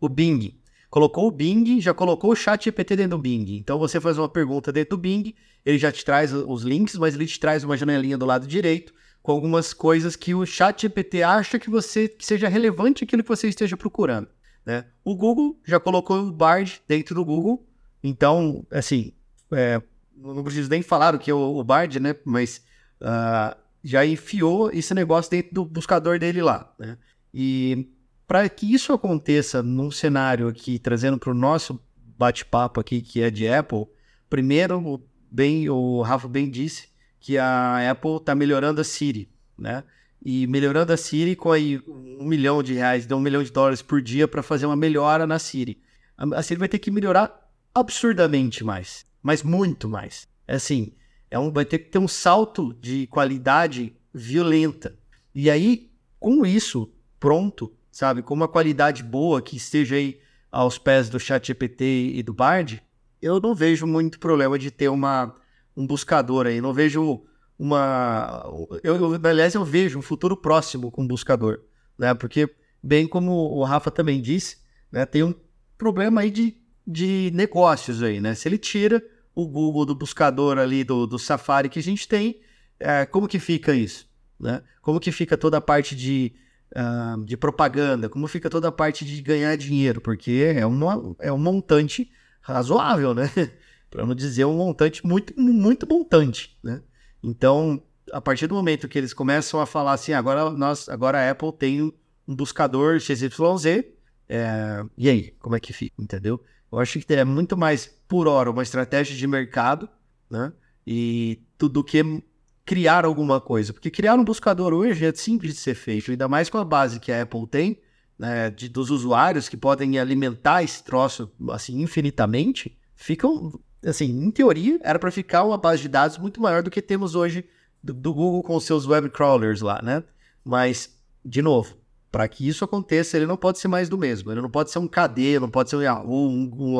[0.00, 0.58] o Bing.
[0.88, 3.56] Colocou o Bing, já colocou o chat GPT dentro do Bing.
[3.56, 7.14] Então você faz uma pergunta dentro do Bing, ele já te traz os links, mas
[7.14, 8.92] ele te traz uma janelinha do lado direito
[9.22, 13.28] com algumas coisas que o chat GPT acha que você que seja relevante aquilo que
[13.28, 14.28] você esteja procurando.
[14.64, 14.86] Né?
[15.04, 17.66] O Google já colocou o Bard dentro do Google,
[18.02, 19.12] então, assim,
[19.52, 19.80] é,
[20.16, 22.16] não preciso nem falar o que é o, o Bard, né?
[22.24, 22.62] Mas
[23.00, 26.98] uh, já enfiou esse negócio dentro do buscador dele lá, né?
[27.32, 27.88] E
[28.26, 31.80] para que isso aconteça num cenário aqui, trazendo para o nosso
[32.18, 33.86] bate-papo aqui, que é de Apple,
[34.28, 36.88] primeiro, bem, o Rafa bem disse
[37.18, 39.84] que a Apple está melhorando a Siri, né?
[40.22, 43.80] E melhorando a Siri com aí um milhão de reais, deu um milhão de dólares
[43.80, 45.80] por dia para fazer uma melhora na Siri.
[46.16, 50.28] A Siri vai ter que melhorar absurdamente mais, mas muito mais.
[50.46, 50.92] É assim,
[51.30, 54.98] é um, vai ter que ter um salto de qualidade violenta.
[55.34, 60.18] E aí, com isso pronto, sabe, com uma qualidade boa que esteja aí
[60.50, 62.82] aos pés do ChatGPT e do Bard,
[63.22, 65.36] eu não vejo muito problema de ter uma,
[65.76, 66.60] um buscador aí.
[66.60, 67.22] Não vejo
[67.58, 68.42] uma.
[68.82, 71.60] Eu, eu, aliás, eu vejo um futuro próximo com o buscador,
[71.98, 72.14] né?
[72.14, 72.48] Porque,
[72.82, 74.56] bem como o Rafa também disse,
[74.90, 75.34] né, tem um
[75.76, 78.34] problema aí de, de negócios aí, né?
[78.34, 79.02] Se ele tira
[79.34, 82.40] o Google do buscador ali do, do Safari que a gente tem,
[82.78, 84.08] é, como que fica isso?
[84.38, 84.62] Né?
[84.80, 86.32] Como que fica toda a parte de,
[86.74, 88.08] uh, de propaganda?
[88.08, 90.00] Como fica toda a parte de ganhar dinheiro?
[90.00, 93.30] Porque é, uma, é um montante razoável, né?
[93.90, 96.80] Para não dizer um montante muito, muito montante, né?
[97.22, 101.30] Então, a partir do momento que eles começam a falar assim, agora nós, agora a
[101.30, 101.82] Apple tem
[102.26, 103.84] um buscador XYZ,
[104.28, 106.40] é, e aí, como é que fica, entendeu?
[106.72, 109.88] Eu acho que é muito mais, por hora, uma estratégia de mercado,
[110.30, 110.52] né?
[110.86, 112.22] E tudo que
[112.64, 113.72] criar alguma coisa.
[113.72, 117.00] Porque criar um buscador hoje é simples de ser feito, ainda mais com a base
[117.00, 117.80] que a Apple tem,
[118.16, 124.78] né, de, dos usuários que podem alimentar esse troço assim infinitamente, ficam, assim, em teoria,
[124.82, 127.44] era para ficar uma base de dados muito maior do que temos hoje
[127.82, 130.04] do, do Google com seus web crawlers lá, né?
[130.44, 131.79] Mas, de novo,
[132.10, 134.32] para que isso aconteça, ele não pode ser mais do mesmo.
[134.32, 136.78] Ele não pode ser um KD, não pode ser um um, um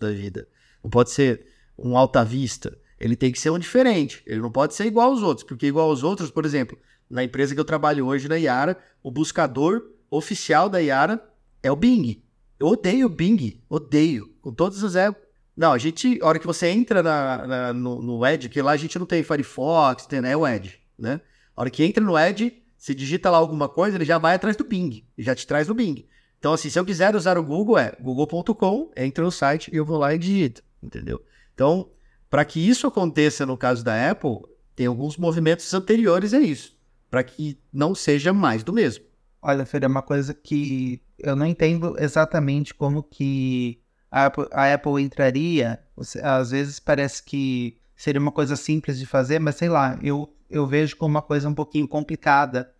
[0.00, 0.48] da vida.
[0.82, 1.46] Não pode ser
[1.78, 2.76] um Alta Vista.
[2.98, 4.22] Ele tem que ser um diferente.
[4.26, 6.76] Ele não pode ser igual aos outros, porque igual aos outros, por exemplo,
[7.08, 11.22] na empresa que eu trabalho hoje, na Yara, o buscador oficial da Yara
[11.62, 12.22] é o Bing.
[12.58, 14.32] Eu odeio o Bing, odeio.
[14.40, 14.96] Com todas as.
[14.96, 15.14] É...
[15.56, 18.72] Não, a gente, a hora que você entra na, na, no, no Edge, que lá
[18.72, 21.20] a gente não tem Firefox, tem, né, é o Edge, né?
[21.54, 24.56] A hora que entra no Edge, se digita lá alguma coisa, ele já vai atrás
[24.56, 26.04] do Bing, já te traz no Bing.
[26.36, 29.84] Então, assim, se eu quiser usar o Google, é google.com, entra no site e eu
[29.84, 31.24] vou lá e digito, entendeu?
[31.54, 31.88] Então,
[32.28, 34.40] para que isso aconteça no caso da Apple,
[34.74, 36.76] tem alguns movimentos anteriores a isso,
[37.08, 39.04] para que não seja mais do mesmo.
[39.40, 44.74] Olha, Fer, é uma coisa que eu não entendo exatamente como que a Apple, a
[44.74, 45.78] Apple entraria.
[46.20, 50.66] Às vezes parece que seria uma coisa simples de fazer, mas sei lá, eu eu
[50.66, 52.71] vejo como uma coisa um pouquinho complicada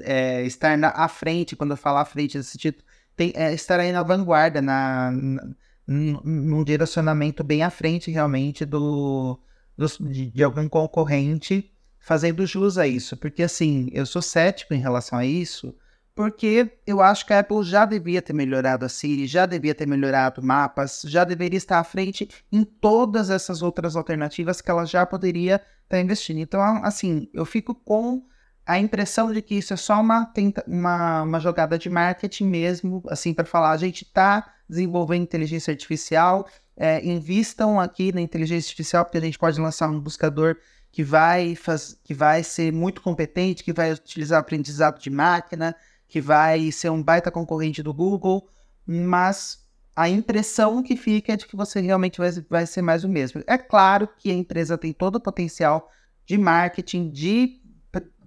[0.00, 2.84] é, estar na, à frente, quando eu falo à frente desse título,
[3.16, 5.48] tem, é, estar aí na vanguarda, na, na,
[5.86, 9.38] num direcionamento bem à frente realmente do,
[9.76, 13.16] do de, de, algum concorrente fazendo jus a isso.
[13.16, 15.74] Porque assim, eu sou cético em relação a isso,
[16.14, 19.86] porque eu acho que a Apple já devia ter melhorado a Siri, já devia ter
[19.86, 25.04] melhorado mapas, já deveria estar à frente em todas essas outras alternativas que ela já
[25.04, 26.38] poderia está investindo.
[26.38, 28.24] Então, assim, eu fico com
[28.66, 30.32] a impressão de que isso é só uma,
[30.66, 36.48] uma, uma jogada de marketing mesmo, assim, para falar, a gente está desenvolvendo inteligência artificial,
[36.76, 40.56] é, invistam aqui na inteligência artificial, porque a gente pode lançar um buscador
[40.90, 45.76] que vai, faz, que vai ser muito competente, que vai utilizar aprendizado de máquina,
[46.08, 48.48] que vai ser um baita concorrente do Google,
[48.84, 53.08] mas a impressão que fica é de que você realmente vai, vai ser mais o
[53.08, 53.42] mesmo.
[53.46, 55.90] É claro que a empresa tem todo o potencial
[56.26, 57.60] de marketing, de,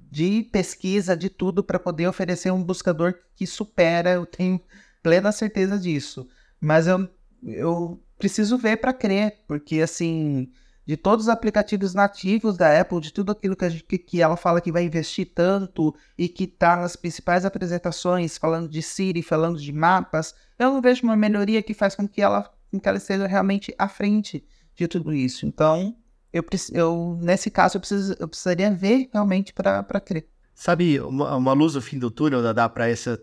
[0.09, 4.59] de pesquisa, de tudo para poder oferecer um buscador que supera, eu tenho
[5.03, 6.27] plena certeza disso.
[6.59, 7.07] Mas eu,
[7.43, 10.51] eu preciso ver para crer, porque assim,
[10.85, 14.35] de todos os aplicativos nativos da Apple, de tudo aquilo que, a gente, que ela
[14.35, 19.59] fala que vai investir tanto e que está nas principais apresentações, falando de Siri, falando
[19.59, 22.97] de mapas, eu não vejo uma melhoria que faz com que ela, com que ela
[22.97, 24.43] esteja realmente à frente
[24.75, 25.45] de tudo isso.
[25.45, 25.95] Então,
[26.31, 30.27] eu, eu nesse caso, eu, preciso, eu precisaria ver realmente para crer.
[30.53, 33.17] Sabe, uma, uma, luz no fim do túnel dá para esse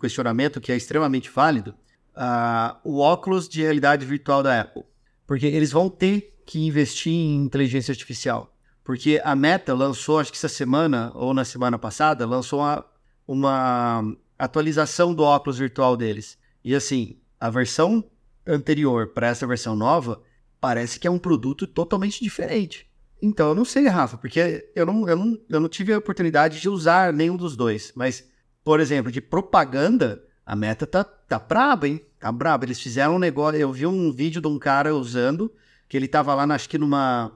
[0.00, 1.74] questionamento que é extremamente válido?
[2.16, 4.82] Uh, o óculos de realidade virtual da Apple.
[5.26, 8.54] Porque eles vão ter que investir em inteligência artificial.
[8.82, 12.84] Porque a Meta lançou, acho que essa semana, ou na semana passada, lançou uma,
[13.26, 16.36] uma atualização do óculos virtual deles.
[16.64, 18.04] E assim, a versão
[18.46, 20.20] anterior para essa versão nova
[20.62, 22.88] parece que é um produto totalmente diferente.
[23.20, 26.60] Então eu não sei, Rafa, porque eu não, eu não, eu não tive a oportunidade
[26.60, 27.92] de usar nenhum dos dois.
[27.96, 28.28] Mas,
[28.62, 32.00] por exemplo, de propaganda, a meta tá, tá braba, hein?
[32.16, 32.64] Tá braba.
[32.64, 33.58] Eles fizeram um negócio.
[33.58, 35.52] Eu vi um vídeo de um cara usando
[35.88, 37.32] que ele tava lá, acho que numa.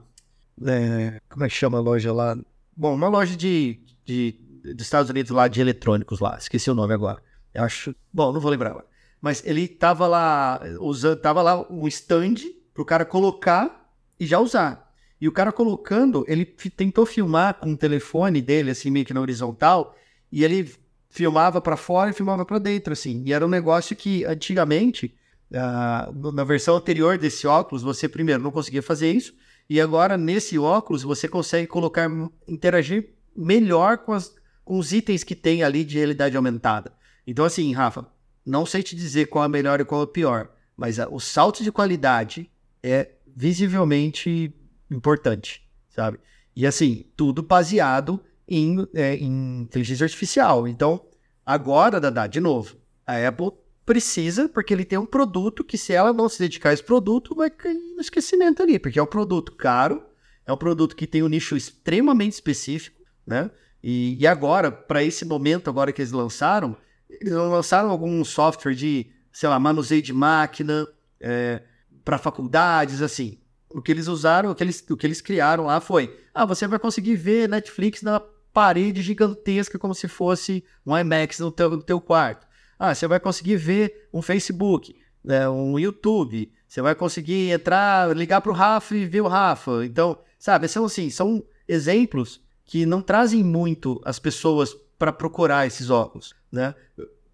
[0.65, 2.37] É, como é que chama a loja lá?
[2.75, 4.39] Bom, uma loja de, de,
[4.73, 7.21] dos Estados Unidos lá de eletrônicos lá, esqueci o nome agora.
[7.53, 7.93] Eu acho.
[8.11, 8.85] Bom, não vou lembrar agora.
[9.21, 12.35] Mas ele tava lá usando, tava lá um stand
[12.77, 14.93] pro cara colocar e já usar.
[15.19, 19.19] E o cara colocando, ele tentou filmar com o telefone dele, assim, meio que na
[19.19, 19.95] horizontal,
[20.31, 20.71] e ele
[21.09, 23.23] filmava para fora e filmava para dentro, assim.
[23.25, 25.15] E era um negócio que antigamente
[25.49, 29.33] Uh, na versão anterior desse óculos, você primeiro não conseguia fazer isso,
[29.69, 32.11] e agora nesse óculos você consegue colocar,
[32.45, 34.35] interagir melhor com, as,
[34.65, 36.91] com os itens que tem ali de realidade aumentada.
[37.25, 38.05] Então, assim, Rafa,
[38.45, 41.63] não sei te dizer qual é melhor e qual é pior, mas uh, o salto
[41.63, 42.51] de qualidade
[42.83, 44.53] é visivelmente
[44.89, 46.19] importante, sabe?
[46.55, 50.67] E assim, tudo baseado em, é, em inteligência artificial.
[50.67, 51.05] Então,
[51.45, 53.51] agora, Dada, de novo, a Apple
[53.85, 57.35] precisa, porque ele tem um produto que, se ela não se dedicar a esse produto,
[57.35, 60.03] vai cair no esquecimento ali, porque é um produto caro,
[60.45, 63.51] é um produto que tem um nicho extremamente específico, né?
[63.81, 66.75] E, e agora, para esse momento, agora que eles lançaram,
[67.09, 70.87] eles lançaram algum software de, sei lá, manuseio de máquina,
[71.21, 71.61] é,
[72.07, 73.37] para faculdades, assim.
[73.69, 76.65] O que eles usaram, o que eles, o que eles criaram lá foi: ah, você
[76.65, 78.21] vai conseguir ver Netflix na
[78.53, 82.47] parede gigantesca, como se fosse um IMAX no teu, no teu quarto.
[82.79, 88.39] Ah, você vai conseguir ver um Facebook, né, um YouTube, você vai conseguir entrar, ligar
[88.39, 89.85] para o Rafa e ver o Rafa.
[89.85, 95.89] Então, sabe, são assim, são exemplos que não trazem muito as pessoas para procurar esses
[95.89, 96.73] óculos, né?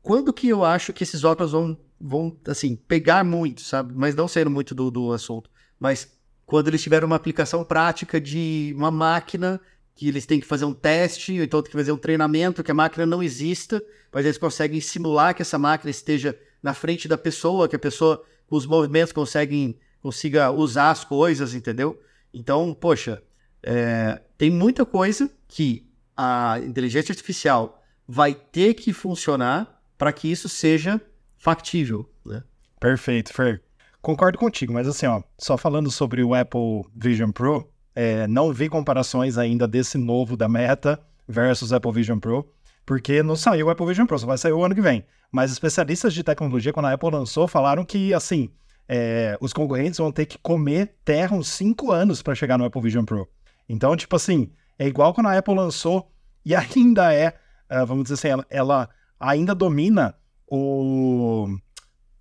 [0.02, 3.94] Quando que eu acho que esses óculos vão, vão assim, pegar muito, sabe?
[3.96, 5.50] Mas não sendo muito do, do assunto.
[5.80, 6.12] Mas
[6.46, 9.60] quando eles tiverem uma aplicação prática de uma máquina
[9.96, 12.72] que eles têm que fazer um teste, ou então tem que fazer um treinamento, que
[12.72, 17.18] a máquina não exista, mas eles conseguem simular que essa máquina esteja na frente da
[17.18, 22.02] pessoa, que a pessoa, com os movimentos, conseguem, consiga usar as coisas, entendeu?
[22.34, 23.24] Então, poxa,
[23.62, 25.88] é, tem muita coisa que
[26.18, 31.00] a inteligência artificial vai ter que funcionar para que isso seja
[31.44, 32.42] factível, né?
[32.80, 33.62] Perfeito, Fer.
[34.02, 38.70] Concordo contigo, mas assim, ó, só falando sobre o Apple Vision Pro, é, não vi
[38.70, 42.50] comparações ainda desse novo da Meta versus Apple Vision Pro,
[42.86, 45.04] porque não saiu o Apple Vision Pro, só vai sair o ano que vem.
[45.30, 48.50] Mas especialistas de tecnologia, quando a Apple lançou, falaram que, assim,
[48.88, 52.82] é, os concorrentes vão ter que comer terra uns 5 anos para chegar no Apple
[52.82, 53.28] Vision Pro.
[53.68, 56.10] Então, tipo assim, é igual quando a Apple lançou
[56.46, 57.34] e ainda é,
[57.70, 60.16] uh, vamos dizer assim, ela, ela, ainda domina
[60.54, 61.58] o.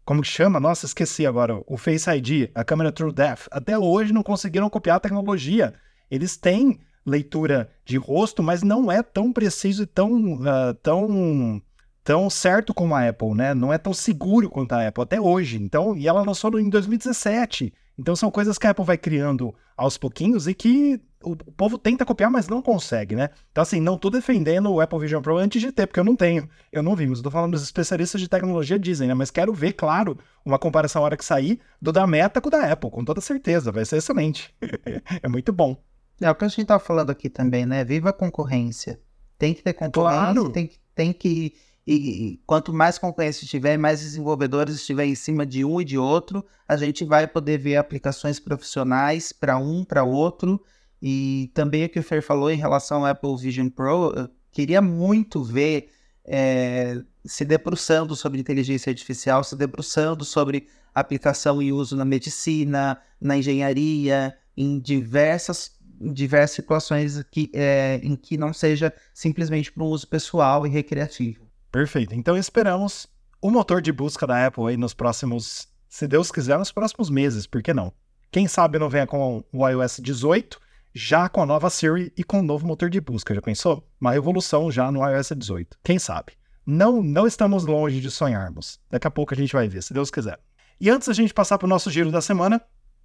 [0.04, 0.58] Como que chama?
[0.58, 1.62] Nossa, esqueci agora.
[1.66, 3.46] O Face ID, a câmera True Depth.
[3.50, 5.74] Até hoje não conseguiram copiar a tecnologia.
[6.10, 11.62] Eles têm leitura de rosto, mas não é tão preciso e tão, uh, tão,
[12.02, 13.54] tão certo como a Apple, né?
[13.54, 15.62] Não é tão seguro quanto a Apple até hoje.
[15.62, 17.72] Então, e ela lançou em 2017.
[17.98, 22.04] Então são coisas que a Apple vai criando aos pouquinhos e que o povo tenta
[22.04, 23.30] copiar, mas não consegue, né?
[23.50, 26.16] Então, assim, não tô defendendo o Apple Vision Pro antes de ter, porque eu não
[26.16, 26.48] tenho.
[26.72, 29.14] Eu não vi, mas eu tô falando dos especialistas de tecnologia dizem, né?
[29.14, 32.50] Mas quero ver, claro, uma comparação na hora que sair do da Meta com o
[32.50, 33.70] da Apple, com toda certeza.
[33.70, 34.54] Vai ser excelente.
[35.22, 35.76] é muito bom.
[36.20, 37.84] É o que a gente tava falando aqui também, né?
[37.84, 39.00] Viva a concorrência.
[39.38, 40.50] Tem que ter concorrência, claro.
[40.50, 41.54] tem, tem que
[41.86, 45.98] e, e, quanto mais concorrência tiver, mais desenvolvedores estiver em cima de um e de
[45.98, 50.62] outro, a gente vai poder ver aplicações profissionais para um, para outro.
[51.00, 54.80] E também o que o Fer falou em relação ao Apple Vision Pro, eu queria
[54.80, 55.90] muito ver
[56.24, 63.36] é, se debruçando sobre inteligência artificial, se debruçando sobre aplicação e uso na medicina, na
[63.36, 65.72] engenharia, em diversas
[66.04, 71.41] diversas situações que, é, em que não seja simplesmente para um uso pessoal e recreativo.
[71.72, 72.14] Perfeito.
[72.14, 73.08] Então esperamos
[73.40, 77.46] o motor de busca da Apple aí nos próximos, se Deus quiser, nos próximos meses,
[77.46, 77.92] por que não?
[78.30, 80.60] Quem sabe não venha com o iOS 18,
[80.94, 83.88] já com a nova Siri e com o novo motor de busca, já pensou?
[83.98, 85.78] Uma revolução já no iOS 18.
[85.82, 86.34] Quem sabe?
[86.64, 88.78] Não, não estamos longe de sonharmos.
[88.90, 90.38] Daqui a pouco a gente vai ver, se Deus quiser.
[90.78, 92.60] E antes da gente passar para o nosso giro da semana,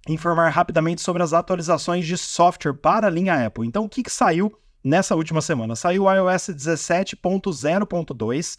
[0.06, 3.66] informar rapidamente sobre as atualizações de software para a linha Apple.
[3.66, 5.76] Então, o que, que saiu nessa última semana.
[5.76, 8.58] Saiu o iOS 17.0.2,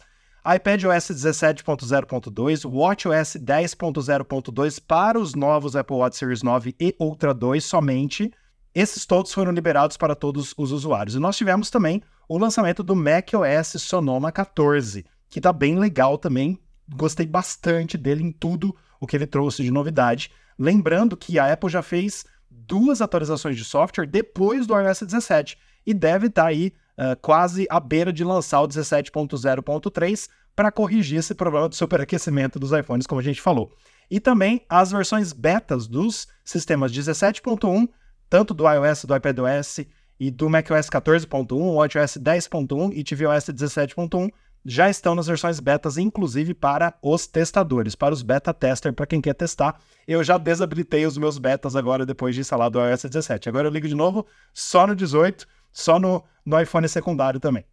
[0.56, 8.32] iPadOS 17.0.2, WatchOS 10.0.2 para os novos Apple Watch Series 9 e Ultra 2 somente.
[8.74, 11.16] Esses todos foram liberados para todos os usuários.
[11.16, 16.58] E nós tivemos também o lançamento do macOS Sonoma 14, que está bem legal também.
[16.94, 20.30] Gostei bastante dele em tudo o que ele trouxe de novidade.
[20.58, 25.94] Lembrando que a Apple já fez duas atualizações de software depois do iOS 17 e
[25.94, 31.34] deve estar tá aí uh, quase à beira de lançar o 17.0.3 para corrigir esse
[31.34, 33.72] problema do superaquecimento dos iPhones, como a gente falou.
[34.10, 37.88] E também as versões betas dos sistemas 17.1,
[38.28, 39.80] tanto do iOS, do iPadOS
[40.18, 44.30] e do macOS 14.1, WatchOS 10.1 e tvOS 17.1
[44.64, 49.20] já estão nas versões betas, inclusive para os testadores, para os beta tester, para quem
[49.20, 49.80] quer testar.
[50.06, 53.48] Eu já desabilitei os meus betas agora depois de instalar do iOS 17.
[53.48, 57.64] Agora eu ligo de novo só no 18 só no, no iPhone secundário também.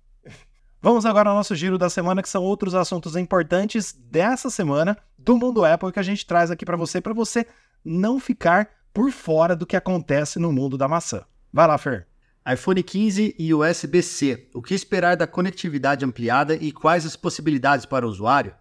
[0.81, 5.36] Vamos agora ao nosso giro da semana, que são outros assuntos importantes dessa semana do
[5.36, 7.45] mundo Apple que a gente traz aqui para você, para você
[7.83, 11.25] não ficar por fora do que acontece no mundo da maçã.
[11.51, 12.07] Vai lá, Fer.
[12.51, 14.49] iPhone 15 e USB-C.
[14.53, 18.53] O que esperar da conectividade ampliada e quais as possibilidades para o usuário?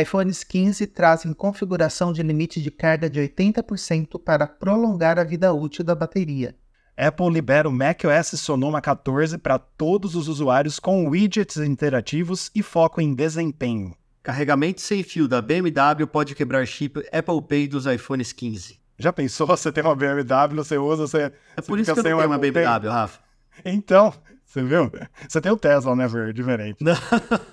[0.00, 5.84] iPhones 15 trazem configuração de limite de carga de 80% para prolongar a vida útil
[5.84, 6.56] da bateria.
[6.96, 13.00] Apple libera o macOS Sonoma 14 para todos os usuários com widgets interativos e foco
[13.00, 13.96] em desempenho.
[14.22, 18.78] Carregamento sem fio da BMW pode quebrar chip Apple Pay dos iPhones 15.
[18.98, 19.46] Já pensou?
[19.46, 21.32] Você tem uma BMW, você usa, você.
[21.56, 22.64] É por isso que eu tenho uma BMW, Pay.
[22.90, 23.20] Rafa.
[23.64, 24.14] Então,
[24.44, 24.90] você viu?
[25.28, 26.32] Você tem o Tesla, né, Ver?
[26.32, 26.84] Diferente.
[26.84, 26.94] Não,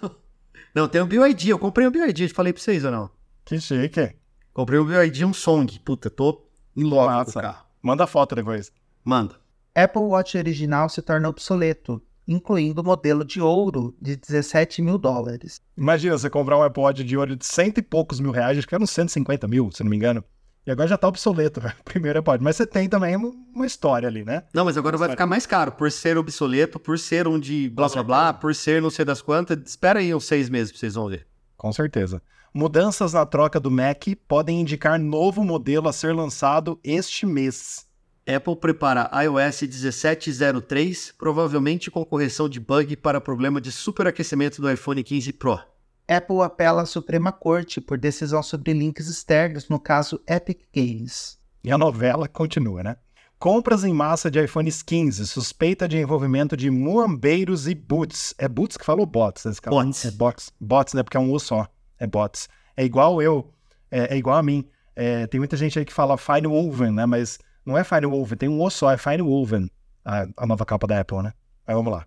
[0.75, 1.49] não tem o BYD.
[1.49, 3.09] Eu comprei o BYD, falei pra vocês ou não?
[3.45, 4.15] Que chique.
[4.53, 5.79] Comprei o BYD um Song.
[5.79, 7.65] Puta, tô em logo com o carro.
[7.81, 8.71] Manda foto depois.
[9.09, 9.35] Manda.
[9.73, 15.59] Apple Watch original se torna obsoleto, incluindo o modelo de ouro de 17 mil dólares.
[15.75, 18.67] Imagina você comprar um Apple Watch de ouro de cento e poucos mil reais, acho
[18.67, 20.23] que era uns 150 mil, se não me engano.
[20.63, 21.73] E agora já tá obsoleto, né?
[21.83, 22.43] Primeiro pode.
[22.43, 24.43] Mas você tem também uma história ali, né?
[24.53, 27.89] Não, mas agora vai ficar mais caro por ser obsoleto, por ser um de blá
[27.89, 29.57] blá blá, por ser não sei das quantas.
[29.65, 31.25] Espera aí uns seis meses pra vocês vão ver.
[31.57, 32.21] Com certeza.
[32.53, 37.88] Mudanças na troca do Mac podem indicar novo modelo a ser lançado este mês.
[38.35, 45.03] Apple prepara iOS 1703, provavelmente com correção de bug para problema de superaquecimento do iPhone
[45.03, 45.59] 15 Pro.
[46.07, 51.39] Apple apela à Suprema Corte por decisão sobre links externos, no caso Epic Games.
[51.63, 52.97] E a novela continua, né?
[53.39, 58.35] Compras em massa de iPhones 15, suspeita de envolvimento de muambeiros e boots.
[58.37, 59.75] É boots que falou bots nesse caso?
[59.75, 60.05] Bots.
[60.05, 61.01] É bots, bots, né?
[61.01, 61.67] Porque é um U só.
[61.97, 62.47] É bots.
[62.77, 63.51] É igual eu,
[63.89, 64.69] é, é igual a mim.
[64.95, 67.07] É, tem muita gente aí que fala Fine Woven, né?
[67.07, 67.39] Mas
[67.69, 69.69] não é Fine Woven, tem um O só, é Fine Woven.
[70.03, 71.33] A, a nova capa da Apple, né?
[71.65, 72.05] Aí vamos lá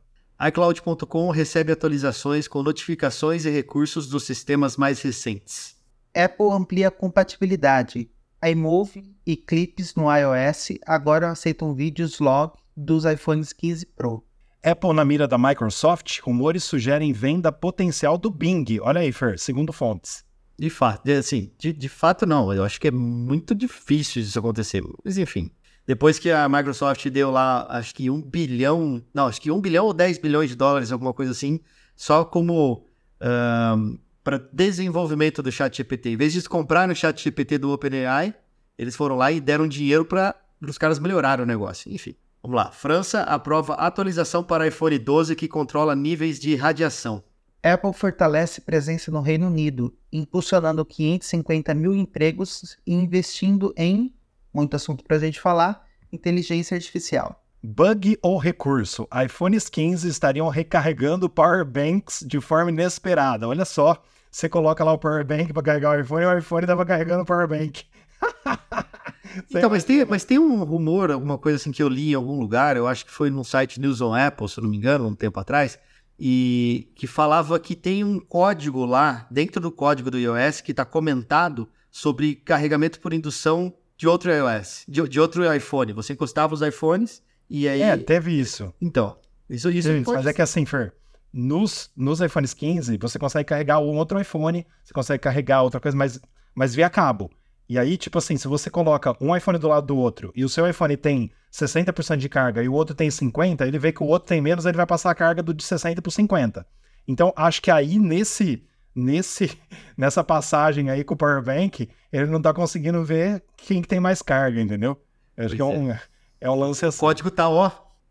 [0.49, 5.77] iCloud.com recebe atualizações com notificações e recursos dos sistemas mais recentes.
[6.13, 8.11] Apple amplia a compatibilidade.
[8.45, 14.25] iMovie e clipes no iOS agora aceitam vídeos log dos iPhones 15 Pro.
[14.65, 18.65] Apple na mira da Microsoft, rumores sugerem venda potencial do Bing.
[18.81, 20.25] Olha aí, Fer, segundo fontes.
[20.59, 22.53] De fato, assim, de, de fato não.
[22.53, 24.83] Eu acho que é muito difícil isso acontecer.
[25.05, 25.51] Mas enfim,
[25.87, 29.87] depois que a Microsoft deu lá, acho que um bilhão, não, acho que um bilhão
[29.87, 31.59] ou 10 bilhões de dólares, alguma coisa assim,
[31.97, 32.87] só como
[33.21, 36.11] um, para desenvolvimento do chat GPT.
[36.11, 38.35] Em vez de comprar no chat GPT do OpenAI,
[38.79, 41.93] eles foram lá e deram dinheiro para os caras melhorarem o negócio.
[41.93, 42.71] Enfim, vamos lá.
[42.71, 47.25] França aprova atualização para iPhone 12 que controla níveis de radiação.
[47.63, 54.13] Apple fortalece presença no Reino Unido, impulsionando 550 mil empregos e investindo em
[54.53, 57.43] muito assunto para a gente falar, inteligência artificial.
[57.63, 59.09] Bug ou recurso?
[59.25, 63.49] iPhones 15 estariam recarregando power banks de forma inesperada.
[63.49, 66.65] Olha só, você coloca lá o power bank para carregar o iPhone e o iPhone
[66.65, 67.85] estava carregando o power bank.
[69.49, 72.39] então, mas tem, mas tem um rumor, alguma coisa assim que eu li em algum
[72.41, 75.07] lugar, eu acho que foi no site News on Apple, se eu não me engano,
[75.07, 75.79] um tempo atrás,
[76.25, 80.85] e que falava que tem um código lá, dentro do código do iOS, que está
[80.85, 85.93] comentado sobre carregamento por indução de outro iOS, de, de outro iPhone.
[85.95, 87.21] Você encostava os iPhones
[87.51, 87.83] e aí.
[87.83, 88.73] É, teve isso.
[88.81, 89.19] Então,
[89.51, 90.19] isso, isso, isso pode...
[90.19, 90.95] Mas é que assim, Fer,
[91.33, 95.97] nos, nos iPhones 15, você consegue carregar um outro iPhone, você consegue carregar outra coisa,
[95.97, 96.21] mas,
[96.55, 97.33] mas via cabo.
[97.73, 100.49] E aí, tipo assim, se você coloca um iPhone do lado do outro e o
[100.49, 104.07] seu iPhone tem 60% de carga e o outro tem 50%, ele vê que o
[104.07, 106.67] outro tem menos, ele vai passar a carga do de 60% para 50%.
[107.09, 108.63] Então, acho que aí nesse
[108.95, 109.59] nesse
[109.97, 113.99] nessa passagem aí com o Power Bank, ele não tá conseguindo ver quem que tem
[113.99, 115.01] mais carga, entendeu?
[115.35, 116.03] Eu acho pois que é um, é.
[116.43, 116.99] é um lance assim.
[116.99, 117.71] O código tá, ó,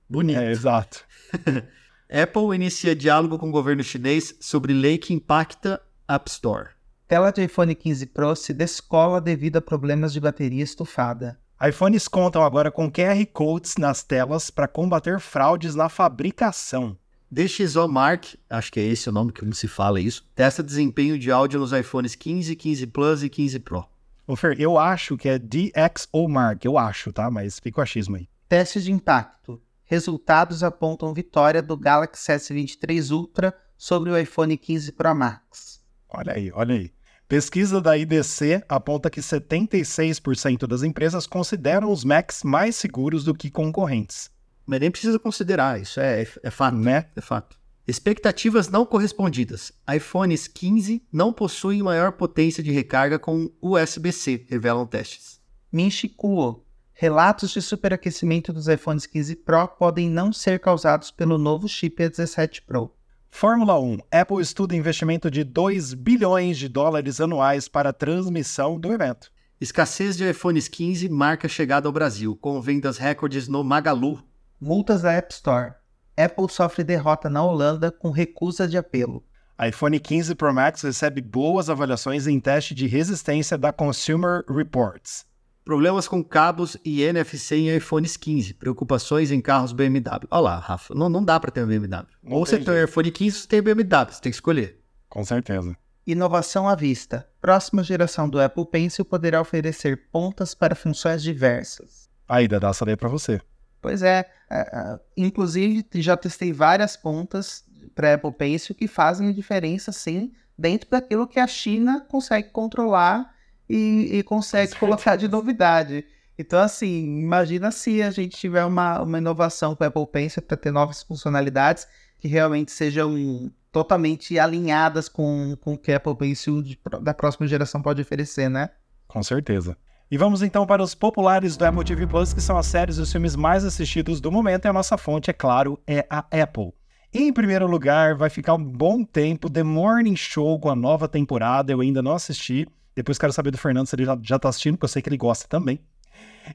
[0.10, 0.40] bonito.
[0.40, 1.06] É, exato.
[2.10, 6.70] Apple inicia diálogo com o governo chinês sobre lei que impacta App Store.
[7.12, 11.38] Tela de iPhone 15 Pro se descola devido a problemas de bateria estufada.
[11.62, 16.98] iPhones contam agora com QR Codes nas telas para combater fraudes na fabricação.
[17.30, 21.30] DxO Mark, acho que é esse o nome que se fala isso, testa desempenho de
[21.30, 23.86] áudio nos iPhones 15, 15 Plus e 15 Pro.
[24.26, 27.30] Ô Fer, eu acho que é DxO Mark, eu acho, tá?
[27.30, 28.30] Mas fica o achismo aí.
[28.48, 29.62] Teste de impacto.
[29.84, 35.82] Resultados apontam vitória do Galaxy S23 Ultra sobre o iPhone 15 Pro Max.
[36.08, 36.92] Olha aí, olha aí.
[37.32, 43.50] Pesquisa da IDC aponta que 76% das empresas consideram os Macs mais seguros do que
[43.50, 44.30] concorrentes.
[44.66, 46.76] Mas nem precisa considerar, isso é, é, é fato.
[46.76, 47.06] Né?
[47.16, 47.58] É fato.
[47.88, 49.72] Expectativas não correspondidas.
[49.96, 55.40] iPhones 15 não possuem maior potência de recarga com USB-C, revelam testes.
[55.72, 56.66] Minchikuo.
[56.94, 62.64] Relatos de superaquecimento dos iPhones 15 Pro podem não ser causados pelo novo chip A17
[62.68, 62.94] Pro.
[63.34, 63.98] Fórmula 1.
[64.12, 69.32] Apple estuda investimento de 2 bilhões de dólares anuais para a transmissão do evento.
[69.60, 74.22] Escassez de iPhones 15 marca chegada ao Brasil, com vendas recordes no Magalu,
[74.60, 75.74] Multas da App Store.
[76.16, 79.26] Apple sofre derrota na Holanda com recusa de apelo.
[79.60, 85.26] iPhone 15 Pro Max recebe boas avaliações em teste de resistência da Consumer Reports.
[85.64, 88.56] Problemas com cabos e NFC em iPhones 15.
[88.56, 90.28] Preocupações em carros BMW.
[90.32, 92.08] Olha lá, Rafa, não, não dá para ter um BMW.
[92.24, 94.80] Não ou você tem um iPhone 15 ou você tem BMW, você tem que escolher.
[95.08, 95.78] Com certeza.
[96.06, 97.30] Inovação à vista.
[97.40, 102.10] Próxima geração do Apple Pencil poderá oferecer pontas para funções diversas.
[102.28, 103.40] Aí, dá essa daí para você.
[103.82, 109.34] Pois é, é, é, inclusive já testei várias pontas para Apple Pencil que fazem a
[109.34, 113.34] diferença, sim, dentro daquilo que a China consegue controlar
[113.72, 116.06] e, e consegue colocar de novidade.
[116.38, 120.58] Então, assim, imagina se a gente tiver uma, uma inovação com a Apple Pencil para
[120.58, 121.88] ter novas funcionalidades
[122.20, 127.48] que realmente sejam totalmente alinhadas com, com o que a Apple Pencil de, da próxima
[127.48, 128.70] geração pode oferecer, né?
[129.08, 129.78] Com certeza.
[130.10, 133.02] E vamos então para os populares do Apple TV Plus, que são as séries e
[133.02, 136.74] os filmes mais assistidos do momento, e a nossa fonte, é claro, é a Apple.
[137.14, 141.72] Em primeiro lugar, vai ficar um bom tempo The Morning Show com a nova temporada.
[141.72, 142.66] Eu ainda não assisti.
[142.96, 145.10] Depois quero saber do Fernando se ele já, já tá assistindo, porque eu sei que
[145.10, 145.80] ele gosta também.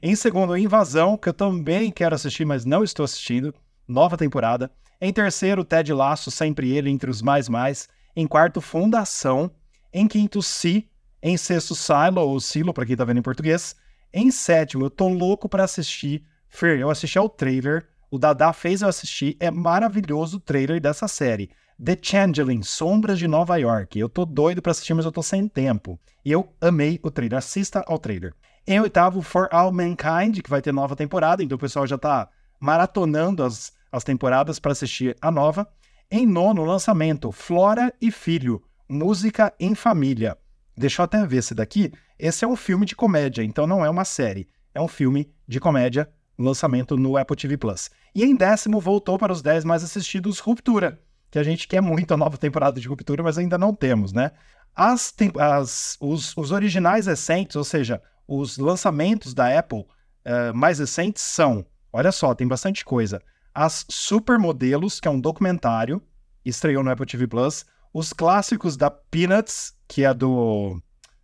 [0.03, 3.55] Em segundo, Invasão, que eu também quero assistir, mas não estou assistindo.
[3.89, 4.71] Nova temporada.
[5.01, 7.89] Em terceiro, Ted Laço, sempre ele, entre os mais mais.
[8.15, 9.51] Em quarto, Fundação.
[9.93, 10.89] Em quinto, Si.
[11.23, 13.77] Em sexto, Silo, ou Silo, para quem tá vendo em português.
[14.13, 16.25] Em sétimo, eu tô louco para assistir.
[16.49, 17.87] Fer, eu assisti ao trailer.
[18.11, 19.37] O Dada fez eu assistir.
[19.41, 21.51] É maravilhoso o trailer dessa série.
[21.83, 23.99] The Changeling, Sombras de Nova York.
[23.99, 26.01] Eu tô doido para assistir, mas eu tô sem tempo.
[26.25, 27.39] E eu amei o trailer.
[27.39, 28.33] Assista ao trailer.
[28.67, 32.29] Em oitavo, For All Mankind, que vai ter nova temporada, então o pessoal já tá
[32.59, 35.69] maratonando as, as temporadas para assistir a nova.
[36.11, 40.37] Em nono, lançamento, Flora e Filho, Música em Família.
[40.77, 41.93] Deixa eu até ver esse daqui.
[42.19, 44.49] Esse é um filme de comédia, então não é uma série.
[44.75, 46.09] É um filme de comédia,
[46.39, 47.91] lançamento no Apple TV Plus.
[48.15, 51.01] E em décimo, voltou para os 10 mais assistidos Ruptura,
[51.31, 54.33] que a gente quer muito a nova temporada de Ruptura, mas ainda não temos, né?
[54.75, 61.23] As, as os, os, originais recentes, ou seja, os lançamentos da Apple uh, mais recentes
[61.23, 63.21] são, olha só, tem bastante coisa.
[63.55, 66.03] As Supermodelos, que é um documentário,
[66.45, 67.65] estreou no Apple TV Plus.
[67.93, 70.81] Os clássicos da Peanuts, que é do.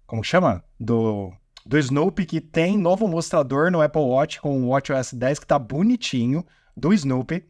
[0.07, 0.65] Como chama?
[0.81, 1.33] Do,
[1.67, 5.59] do Snoopy, que tem novo mostrador no Apple Watch com o WatchOS 10, que tá
[5.59, 6.45] bonitinho,
[6.77, 7.45] do Snoopy.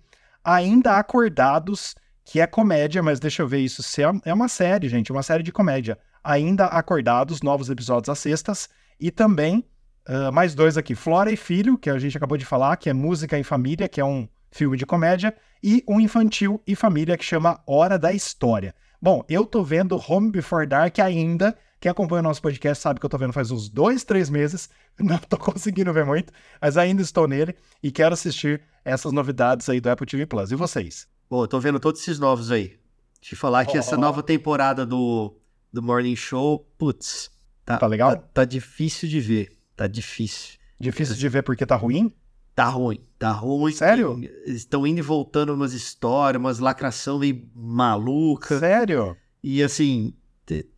[0.45, 1.95] Ainda Acordados,
[2.33, 3.83] que é comédia, mas deixa eu ver isso.
[4.01, 5.99] É, é uma série, gente, uma série de comédia.
[6.25, 8.71] Ainda Acordados, novos episódios às sextas.
[8.99, 9.63] E também
[10.09, 12.95] uh, mais dois aqui: Flora e Filho, que a gente acabou de falar, que é
[12.95, 15.37] Música em Família, que é um filme de comédia.
[15.63, 18.75] E um infantil e família que chama Hora da História.
[18.99, 21.55] Bom, eu tô vendo Home Before Dark ainda.
[21.79, 24.71] Quem acompanha o nosso podcast sabe que eu tô vendo faz uns dois, três meses.
[24.99, 29.83] Não tô conseguindo ver muito, mas ainda estou nele e quero assistir essas novidades aí
[29.83, 30.51] do Apple TV Plus.
[30.51, 31.13] E vocês?
[31.33, 32.77] Bom, eu tô vendo todos esses novos aí.
[33.19, 33.81] Te falar que oh.
[33.81, 35.35] essa nova temporada do,
[35.73, 37.31] do Morning Show, putz,
[37.65, 38.11] tá, tá legal?
[38.11, 39.51] Tá, tá difícil de ver.
[39.75, 40.59] Tá difícil.
[40.79, 42.13] Difícil de ver porque tá ruim?
[42.55, 43.73] Tá ruim, tá ruim.
[43.73, 44.21] Sério?
[44.45, 48.59] Estão indo e voltando umas histórias, umas lacração meio maluca.
[48.59, 49.17] Sério?
[49.43, 50.13] E assim,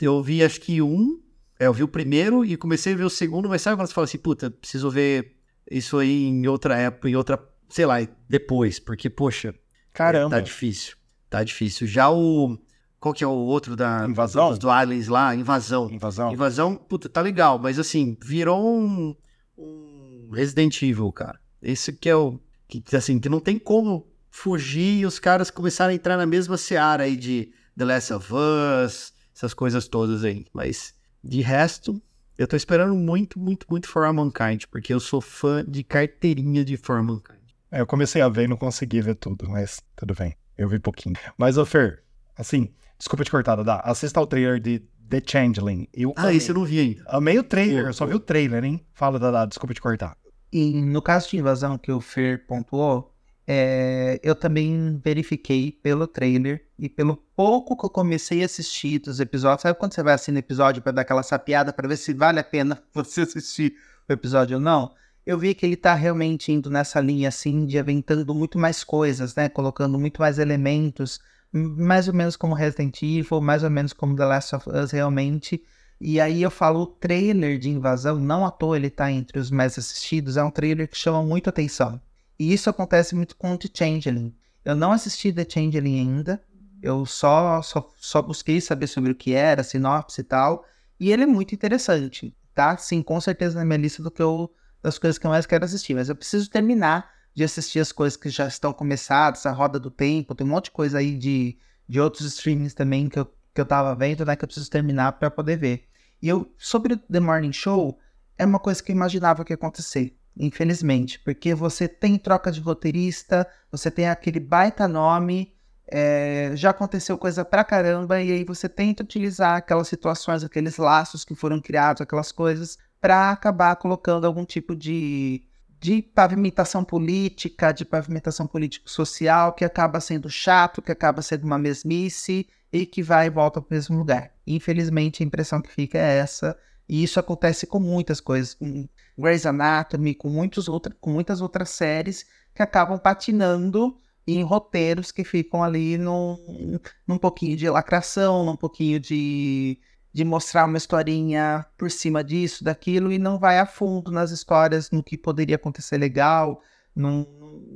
[0.01, 1.21] eu vi acho que um,
[1.59, 3.95] é, eu vi o primeiro e comecei a ver o segundo, mas sabe quando você
[3.95, 5.35] fala assim, puta, preciso ver
[5.69, 7.97] isso aí em outra época, em outra, sei lá,
[8.29, 9.53] depois, porque, poxa,
[9.95, 10.97] caramba, tá difícil,
[11.31, 11.87] tá difícil.
[11.87, 12.59] Já o,
[13.01, 14.07] qual que é o outro da...
[14.07, 14.53] Invasão?
[14.53, 15.91] Do, do Aliens lá, Invasão.
[15.91, 16.33] Invasão.
[16.33, 19.17] Invasão, puta, tá legal, mas assim, virou um,
[19.57, 21.41] um Resident Evil, cara.
[21.63, 22.39] Esse que é o.
[22.69, 26.57] Que, assim, que não tem como fugir e os caras começaram a entrar na mesma
[26.57, 30.47] seara aí de The Last of Us, essas coisas todas aí.
[30.53, 32.03] Mas, de resto,
[32.37, 36.65] eu tô esperando muito, muito, muito For All Mankind, porque eu sou fã de carteirinha
[36.65, 37.44] de For All Mankind.
[37.75, 40.37] É, eu comecei a ver e não consegui ver tudo, mas tudo bem.
[40.57, 41.17] Eu vi pouquinho.
[41.37, 42.05] Mas, ô Fer,
[42.39, 43.81] assim, desculpa te cortar, Dada.
[43.81, 44.79] Assista ao trailer de
[45.11, 45.89] The Changeling.
[45.93, 46.37] Eu ah, amei.
[46.37, 47.03] esse eu não vi ainda.
[47.09, 48.87] Amei o trailer, eu só vi o trailer, hein?
[48.93, 50.17] Fala, Dada, desculpa te cortar.
[50.53, 53.13] E no caso de invasão que o Fer pontuou,
[53.45, 59.19] é, eu também verifiquei pelo trailer e pelo pouco que eu comecei a assistir dos
[59.19, 59.63] episódios.
[59.63, 62.45] Sabe quando você vai assistindo episódio para dar aquela sapiada para ver se vale a
[62.45, 63.75] pena você assistir
[64.09, 64.93] o episódio ou não?
[65.27, 69.35] Eu vi que ele tá realmente indo nessa linha assim de aventando muito mais coisas,
[69.35, 69.49] né?
[69.49, 71.19] Colocando muito mais elementos,
[71.51, 75.63] mais ou menos como Resident Evil, mais ou menos como The Last of Us realmente.
[76.01, 79.51] E aí eu falo o trailer de Invasão, não à toa ele tá entre os
[79.51, 81.99] mais assistidos, é um trailer que chama muito atenção.
[82.39, 84.35] E isso acontece muito com The Changeling.
[84.65, 86.43] Eu não assisti The Changeling ainda,
[86.83, 90.67] eu só, só, só busquei saber sobre o que era, sinopse e tal,
[90.99, 92.77] e ele é muito interessante, tá?
[92.77, 94.51] Sim, com certeza na minha lista do que eu,
[94.85, 98.17] das coisas que eu mais quero assistir, mas eu preciso terminar de assistir as coisas
[98.17, 101.59] que já estão começadas, a Roda do Tempo, tem um monte de coisa aí de,
[101.89, 105.13] de outros streamings também que eu que eu tava vendo, né, que eu preciso terminar
[105.13, 105.85] para poder ver.
[106.21, 107.99] E eu, sobre The Morning Show,
[108.37, 112.61] é uma coisa que eu imaginava que ia acontecer, infelizmente, porque você tem troca de
[112.61, 115.55] roteirista, você tem aquele baita nome,
[115.87, 121.25] é, já aconteceu coisa pra caramba, e aí você tenta utilizar aquelas situações, aqueles laços
[121.25, 125.43] que foram criados, aquelas coisas, para acabar colocando algum tipo de,
[125.79, 132.49] de pavimentação política, de pavimentação político-social, que acaba sendo chato, que acaba sendo uma mesmice,
[132.73, 134.33] e que vai e volta para o mesmo lugar.
[134.47, 138.89] Infelizmente, a impressão que fica é essa, e isso acontece com muitas coisas, com
[139.19, 142.25] Grey's Anatomy, com, muitos outra, com muitas outras séries
[142.55, 148.99] que acabam patinando em roteiros que ficam ali num, num pouquinho de lacração, num pouquinho
[148.99, 149.79] de,
[150.15, 154.93] de mostrar uma historinha por cima disso, daquilo, e não vai a fundo nas histórias,
[154.93, 156.63] no que poderia acontecer legal,
[156.95, 157.27] num,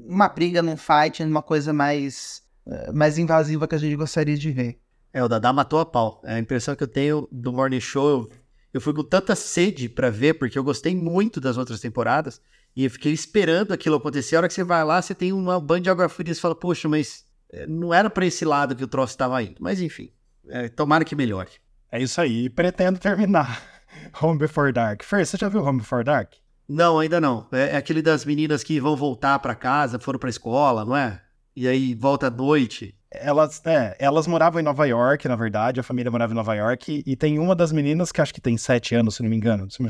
[0.06, 4.52] numa briga, num fight, numa coisa mais, uh, mais invasiva que a gente gostaria de
[4.52, 4.78] ver.
[5.12, 6.22] É, o Dadá matou a pau.
[6.24, 8.30] É a impressão que eu tenho do Morning Show.
[8.72, 12.40] Eu fui com tanta sede para ver, porque eu gostei muito das outras temporadas,
[12.76, 14.36] e eu fiquei esperando aquilo acontecer.
[14.36, 16.40] A hora que você vai lá, você tem uma banda de água fria e você
[16.40, 19.56] fala, poxa, mas eh, não era para esse lado que o troço estava indo.
[19.58, 20.12] Mas enfim,
[20.46, 21.50] é, tomara que melhore.
[21.90, 22.48] É isso aí.
[22.48, 23.62] Pretendo terminar
[24.20, 25.02] Home Before Dark.
[25.02, 26.32] Fer, você já viu Home Before Dark?
[26.68, 27.46] Não, ainda não.
[27.50, 31.20] É, é aquele das meninas que vão voltar para casa, foram pra escola, não é?
[31.56, 32.94] E aí volta à noite.
[33.10, 37.02] Elas, é, elas moravam em Nova York, na verdade, a família morava em Nova York,
[37.06, 39.66] e tem uma das meninas que acho que tem sete anos, se não me engano,
[39.70, 39.80] se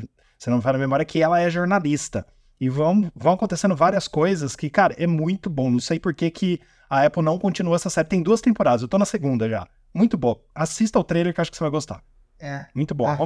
[0.48, 2.24] não me fala a memória, que ela é jornalista.
[2.60, 5.70] E vão, vão acontecendo várias coisas que, cara, é muito bom.
[5.70, 8.08] Não sei por que, que a Apple não continua essa série.
[8.08, 9.66] Tem duas temporadas, eu tô na segunda já.
[9.92, 10.40] Muito bom.
[10.54, 12.02] Assista o trailer que acho que você vai gostar.
[12.40, 12.66] É.
[12.74, 13.08] Muito bom.
[13.08, 13.18] A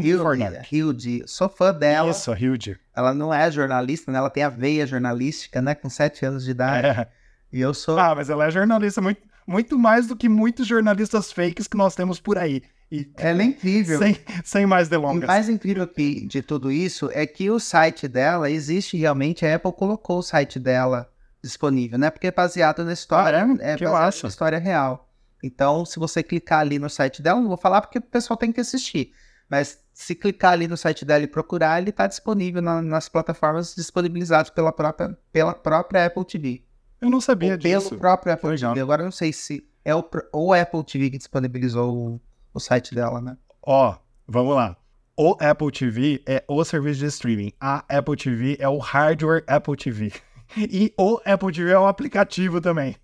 [0.70, 2.10] Hilde, sou fã dela.
[2.10, 2.78] Isso, a Hilde.
[2.96, 4.18] Ela não é jornalista, né?
[4.18, 5.74] Ela tem a veia jornalística, né?
[5.74, 6.86] Com sete anos de idade.
[6.86, 7.06] É.
[7.52, 7.98] E eu sou...
[7.98, 11.94] Ah, mas ela é jornalista muito, muito mais do que muitos jornalistas fakes que nós
[11.94, 12.62] temos por aí.
[12.90, 13.98] E, ela é incrível.
[13.98, 15.24] Sem, sem mais delongas.
[15.24, 19.44] O mais incrível que, de tudo isso é que o site dela existe realmente.
[19.44, 21.10] A Apple colocou o site dela
[21.42, 22.10] disponível, né?
[22.10, 23.44] Porque é baseado na história.
[23.44, 25.08] Ah, é, é baseado na história real.
[25.42, 28.52] Então, se você clicar ali no site dela, não vou falar porque o pessoal tem
[28.52, 29.12] que assistir.
[29.50, 33.74] Mas se clicar ali no site dela e procurar, ele está disponível na, nas plataformas
[33.74, 36.64] disponibilizadas pela própria, pela própria Apple TV.
[37.00, 37.88] Eu não sabia Ou disso.
[37.90, 38.80] Pelo próprio Apple TV.
[38.80, 42.20] Agora eu não sei se é o, o Apple TV que disponibilizou o,
[42.54, 43.36] o site dela, né?
[43.62, 44.76] Ó, vamos lá.
[45.16, 47.52] O Apple TV é o serviço de streaming.
[47.60, 50.12] A Apple TV é o hardware Apple TV.
[50.54, 52.94] E o Apple TV é o aplicativo também.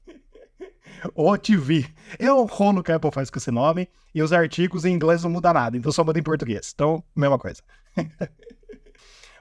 [1.14, 1.86] O TV.
[2.18, 2.46] É o
[2.82, 3.88] que a Apple faz com esse nome.
[4.14, 6.72] E os artigos em inglês não muda nada, então só muda em português.
[6.74, 7.62] Então, mesma coisa.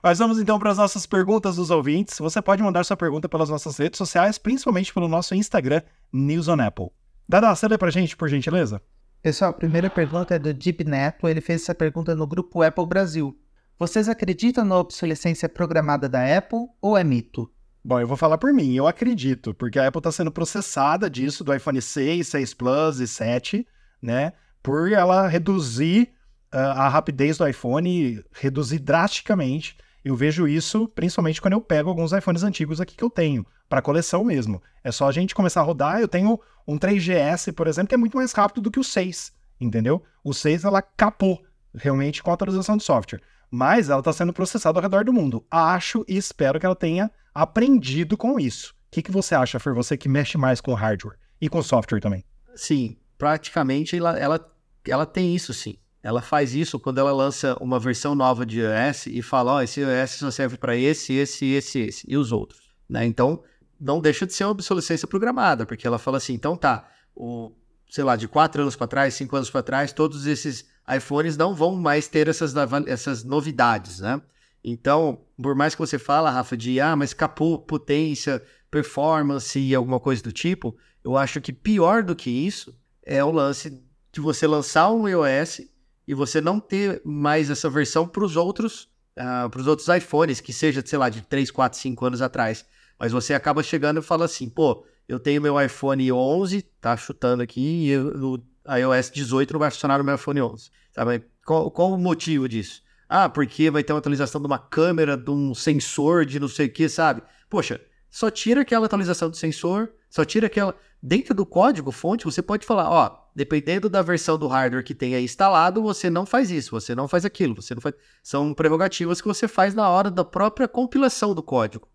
[0.03, 2.19] Mas vamos então para as nossas perguntas dos ouvintes.
[2.19, 5.81] Você pode mandar sua pergunta pelas nossas redes sociais, principalmente pelo nosso Instagram,
[6.13, 6.89] News on Apple.
[7.27, 8.81] Dada, você lê pra gente, por gentileza?
[9.21, 11.27] Pessoal, a primeira pergunta é do Deep Neto.
[11.27, 13.37] Ele fez essa pergunta no grupo Apple Brasil.
[13.79, 17.51] Vocês acreditam na obsolescência programada da Apple ou é mito?
[17.83, 21.43] Bom, eu vou falar por mim, eu acredito, porque a Apple está sendo processada disso,
[21.43, 23.65] do iPhone 6, 6 Plus e 7,
[24.01, 24.33] né?
[24.61, 26.09] Por ela reduzir
[26.53, 29.77] uh, a rapidez do iPhone, reduzir drasticamente.
[30.03, 33.81] Eu vejo isso principalmente quando eu pego alguns iPhones antigos aqui que eu tenho, para
[33.81, 34.61] coleção mesmo.
[34.83, 35.99] É só a gente começar a rodar.
[35.99, 39.31] Eu tenho um 3GS, por exemplo, que é muito mais rápido do que o 6,
[39.59, 40.03] entendeu?
[40.23, 41.41] O 6 ela capou
[41.73, 45.45] realmente com a atualização de software mas ela está sendo processada ao redor do mundo.
[45.49, 48.71] Acho e espero que ela tenha aprendido com isso.
[48.71, 51.99] O que, que você acha, Fer, você que mexe mais com hardware e com software
[51.99, 52.23] também?
[52.55, 54.53] Sim, praticamente ela, ela,
[54.87, 55.77] ela tem isso sim.
[56.01, 59.61] Ela faz isso quando ela lança uma versão nova de iOS e fala, ó, oh,
[59.61, 62.61] esse iOS só serve para esse, esse, esse, esse, e os outros.
[62.87, 63.05] Né?
[63.05, 63.43] Então,
[63.79, 67.51] não deixa de ser uma obsolescência programada, porque ela fala assim, então tá, o,
[67.89, 70.65] sei lá, de quatro anos para trás, cinco anos para trás, todos esses
[70.95, 72.53] iPhones não vão mais ter essas,
[72.87, 74.21] essas novidades, né?
[74.63, 79.99] Então, por mais que você fala, Rafa, de ah, mas capô, potência, performance e alguma
[79.99, 83.81] coisa do tipo, eu acho que pior do que isso é o lance
[84.11, 85.61] de você lançar um iOS
[86.07, 90.41] e você não ter mais essa versão para os outros, uh, para os outros iPhones,
[90.41, 92.65] que seja, sei lá, de 3, 4, 5 anos atrás.
[92.99, 97.43] Mas você acaba chegando e fala assim, pô, eu tenho meu iPhone 11, tá chutando
[97.43, 100.69] aqui, e eu, iOS 18 não vai funcionar no meu iPhone 11.
[100.91, 101.23] Sabe?
[101.45, 102.81] Qual, qual o motivo disso?
[103.09, 106.67] Ah, porque vai ter uma atualização de uma câmera, de um sensor, de não sei
[106.67, 107.21] o que, sabe?
[107.49, 110.75] Poxa, só tira aquela atualização do sensor, só tira aquela.
[111.01, 115.23] Dentro do código fonte, você pode falar, ó, dependendo da versão do hardware que aí
[115.23, 117.95] instalado, você não faz isso, você não faz aquilo, você não faz.
[118.23, 121.87] São prerrogativas que você faz na hora da própria compilação do código.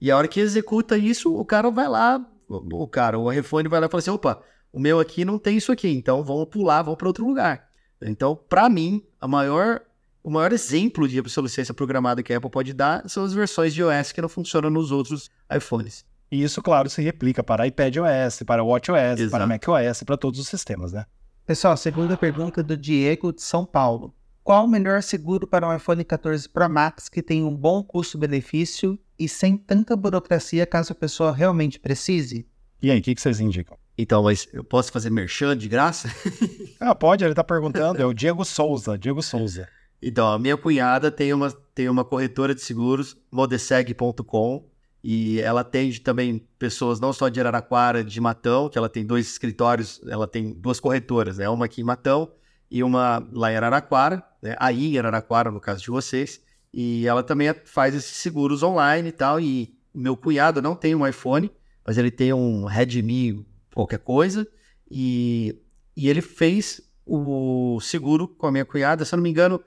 [0.00, 3.80] E a hora que executa isso, o cara vai lá, o cara, o iPhone vai
[3.80, 4.42] lá e fala assim: opa,
[4.72, 7.68] o meu aqui não tem isso aqui, então vamos pular, vamos para outro lugar.
[8.00, 9.80] Então, para mim, a maior,
[10.22, 13.80] o maior exemplo de obsolescência programada que a Apple pode dar são as versões de
[13.80, 16.04] iOS que não funcionam nos outros iPhones.
[16.30, 19.30] E isso, claro, se replica para iPadOS, para WatchOS, Exato.
[19.30, 21.06] para macOS, para todos os sistemas, né?
[21.46, 24.14] Pessoal, segunda pergunta do Diego de São Paulo.
[24.44, 28.98] Qual o melhor seguro para um iPhone 14 Pro Max que tem um bom custo-benefício
[29.18, 32.46] e sem tanta burocracia caso a pessoa realmente precise?
[32.80, 33.76] E aí, o que, que vocês indicam?
[33.96, 36.08] Então, mas eu posso fazer merchan de graça?
[36.78, 38.00] ah, pode, ele tá perguntando.
[38.00, 39.68] É o Diego Souza, Diego Souza.
[40.00, 44.64] Então, a minha cunhada tem uma, tem uma corretora de seguros, modeseg.com,
[45.02, 49.26] e ela atende também pessoas não só de Araraquara, de Matão, que ela tem dois
[49.26, 51.48] escritórios, ela tem duas corretoras, né?
[51.48, 52.30] Uma aqui em Matão
[52.70, 54.54] e uma lá em Araraquara, né?
[54.58, 56.40] aí em Araraquara, no caso de vocês,
[56.72, 61.06] e ela também faz esses seguros online e tal, e meu cunhado não tem um
[61.06, 61.50] iPhone,
[61.88, 64.46] mas ele tem um Redmi qualquer coisa,
[64.90, 65.58] e,
[65.96, 69.58] e ele fez o seguro com a minha cunhada, se eu não me engano,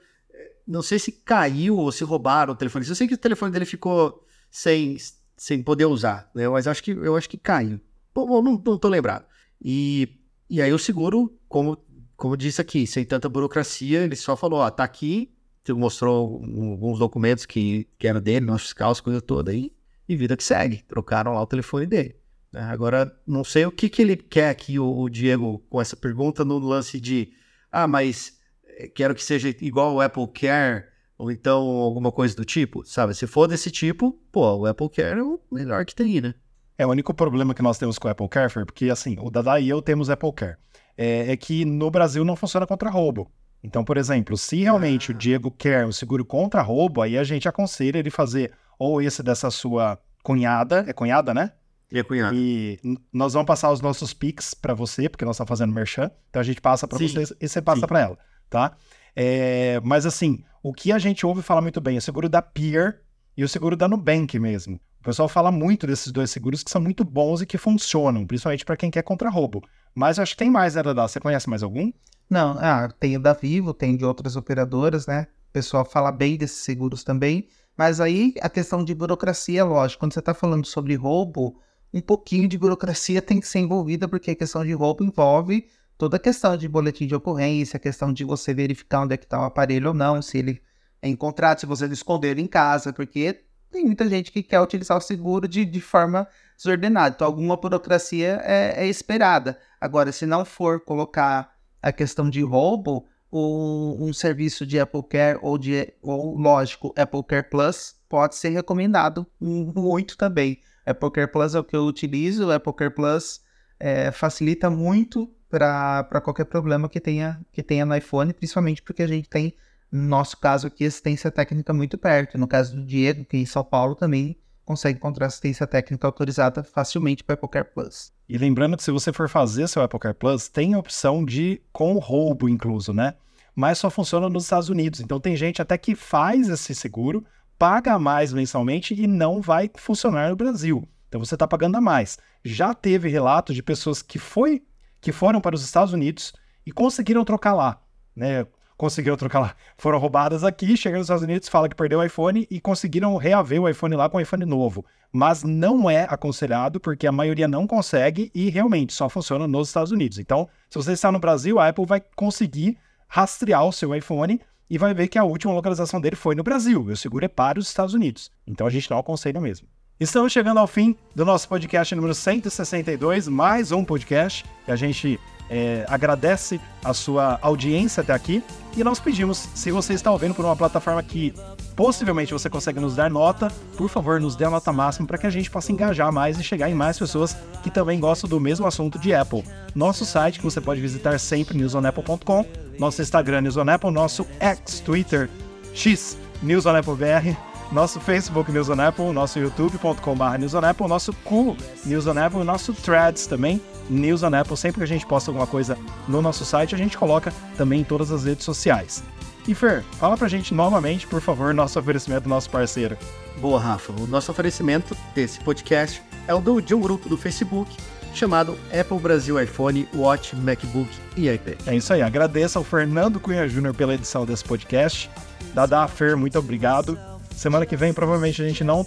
[0.67, 2.88] não sei se caiu ou se roubaram o telefone.
[2.88, 4.97] Eu sei que o telefone dele ficou sem,
[5.36, 6.47] sem poder usar, né?
[6.47, 7.82] Mas acho que eu acho que caiu.
[8.13, 9.26] Bom, não, não tô lembrado.
[9.59, 11.76] E, e aí o seguro, como,
[12.15, 15.34] como disse aqui, sem tanta burocracia, ele só falou, ó, tá aqui,
[15.69, 19.74] mostrou alguns documentos que, que era dele, nosso fiscal, as coisas todas aí,
[20.14, 20.84] e vida que segue.
[20.88, 22.16] Trocaram lá o telefone dele.
[22.51, 22.62] Né?
[22.62, 26.43] Agora, não sei o que, que ele quer aqui, o, o Diego, com essa pergunta
[26.43, 27.32] no lance de,
[27.72, 30.86] ah, mas eh, quero que seja igual o Apple Care,
[31.18, 33.14] ou então alguma coisa do tipo, sabe?
[33.14, 36.34] Se for desse tipo, pô, o Apple Care é o melhor que tem, né?
[36.78, 39.30] É, o único problema que nós temos com o Apple Care, foi porque assim, o
[39.30, 40.57] Dada e eu temos Apple Care,
[40.97, 43.32] é, é, que no Brasil não funciona contra roubo.
[43.64, 45.16] Então, por exemplo, se realmente ah.
[45.16, 48.51] o Diego quer o seguro contra roubo, aí a gente aconselha ele fazer
[48.82, 51.51] ou esse dessa sua cunhada, é cunhada, né?
[51.91, 52.36] E cunhada.
[52.36, 52.79] E
[53.13, 56.09] nós vamos passar os nossos Pix para você, porque nós estamos fazendo merchan.
[56.32, 58.17] Então a gente passa para você e você passa para ela,
[58.49, 58.75] tá?
[59.15, 62.41] É, mas assim, o que a gente ouve falar muito bem é o seguro da
[62.41, 63.03] Peer
[63.38, 64.77] e o seguro da Nubank mesmo.
[64.99, 68.65] O pessoal fala muito desses dois seguros que são muito bons e que funcionam, principalmente
[68.65, 69.61] para quem quer contra roubo.
[69.93, 71.07] Mas eu acho que tem mais, né, Dada?
[71.07, 71.91] Você conhece mais algum?
[72.27, 75.27] Não, ah, tem o da Vivo, tem de outras operadoras, né?
[75.49, 77.47] O pessoal fala bem desses seguros também.
[77.82, 81.59] Mas aí a questão de burocracia, lógico, quando você está falando sobre roubo,
[81.91, 85.67] um pouquinho de burocracia tem que ser envolvida, porque a questão de roubo envolve
[85.97, 89.25] toda a questão de boletim de ocorrência, a questão de você verificar onde é que
[89.25, 90.61] está o aparelho ou não, se ele
[91.01, 95.01] é encontrado, se você esconder em casa, porque tem muita gente que quer utilizar o
[95.01, 97.15] seguro de, de forma desordenada.
[97.15, 99.57] Então, alguma burocracia é, é esperada.
[99.79, 101.51] Agora, se não for colocar
[101.82, 107.23] a questão de roubo, um, um, serviço de Apple Care ou de, ou lógico, Apple
[107.23, 110.59] Care Plus pode ser recomendado muito também.
[110.86, 113.41] Apple Care Plus é o que eu utilizo, o Apple Care Plus
[113.79, 119.07] é, facilita muito para qualquer problema que tenha, que tenha no iPhone, principalmente porque a
[119.07, 119.53] gente tem,
[119.91, 122.38] no nosso caso aqui, assistência técnica muito perto.
[122.38, 126.64] No caso do Diego, que é em São Paulo também consegue encontrar assistência técnica autorizada
[126.64, 128.12] facilmente para Apple Care Plus.
[128.28, 131.62] E lembrando que se você for fazer seu Apple Care Plus, tem a opção de
[131.72, 133.16] com roubo incluso, né?
[133.55, 135.01] Mas só funciona nos Estados Unidos.
[135.01, 137.26] Então tem gente até que faz esse seguro,
[137.57, 140.88] paga mais mensalmente e não vai funcionar no Brasil.
[141.09, 142.18] Então você está pagando a mais.
[142.43, 144.64] Já teve relatos de pessoas que foi
[145.01, 146.32] que foram para os Estados Unidos
[146.66, 147.82] e conseguiram trocar lá,
[148.16, 148.45] né?
[148.82, 149.55] Conseguiram trocar lá.
[149.77, 153.61] Foram roubadas aqui, chegaram nos Estados Unidos, fala que perdeu o iPhone e conseguiram reaver
[153.61, 154.84] o iPhone lá com o iPhone novo.
[155.13, 159.91] Mas não é aconselhado porque a maioria não consegue e realmente só funciona nos Estados
[159.91, 160.17] Unidos.
[160.17, 162.75] Então, se você está no Brasil, a Apple vai conseguir
[163.07, 166.82] rastrear o seu iPhone e vai ver que a última localização dele foi no Brasil.
[166.82, 168.32] O seguro é para os Estados Unidos.
[168.47, 169.67] Então a gente não aconselha mesmo.
[169.99, 175.19] Estamos chegando ao fim do nosso podcast número 162, mais um podcast que a gente
[175.52, 178.41] é, agradece a sua audiência até aqui
[178.76, 181.34] e nós pedimos, se você está ouvindo por uma plataforma que
[181.76, 185.28] possivelmente você consegue nos dar nota, por favor, nos dê a nota máxima para que
[185.28, 188.66] a gente possa engajar mais e chegar em mais pessoas que também gostam do mesmo
[188.66, 189.43] assunto de Apple.
[189.76, 192.45] Nosso site que você pode visitar sempre, newsonapple.com,
[192.80, 195.30] nosso Instagram, newsonapple, nosso ex Twitter,
[195.74, 197.36] X, newsonappleBR,
[197.72, 201.55] nosso Facebook News on Apple, nosso youtube.com.br News on Apple, nosso cu
[201.86, 204.57] News on Apple, nosso Threads também, News on Apple.
[204.57, 207.84] Sempre que a gente posta alguma coisa no nosso site, a gente coloca também em
[207.84, 209.03] todas as redes sociais.
[209.47, 212.97] E Fer, fala pra gente novamente, por favor, nosso oferecimento nosso parceiro.
[213.39, 213.91] Boa, Rafa.
[213.93, 217.76] O nosso oferecimento desse podcast é o do, de um grupo do Facebook
[218.13, 221.57] chamado Apple Brasil iPhone, Watch, MacBook e iPad.
[221.65, 222.01] É isso aí.
[222.01, 225.09] Agradeço ao Fernando Cunha Júnior pela edição desse podcast.
[225.53, 227.11] Dada Fer, muito obrigado.
[227.42, 228.86] Semana que vem provavelmente a gente não,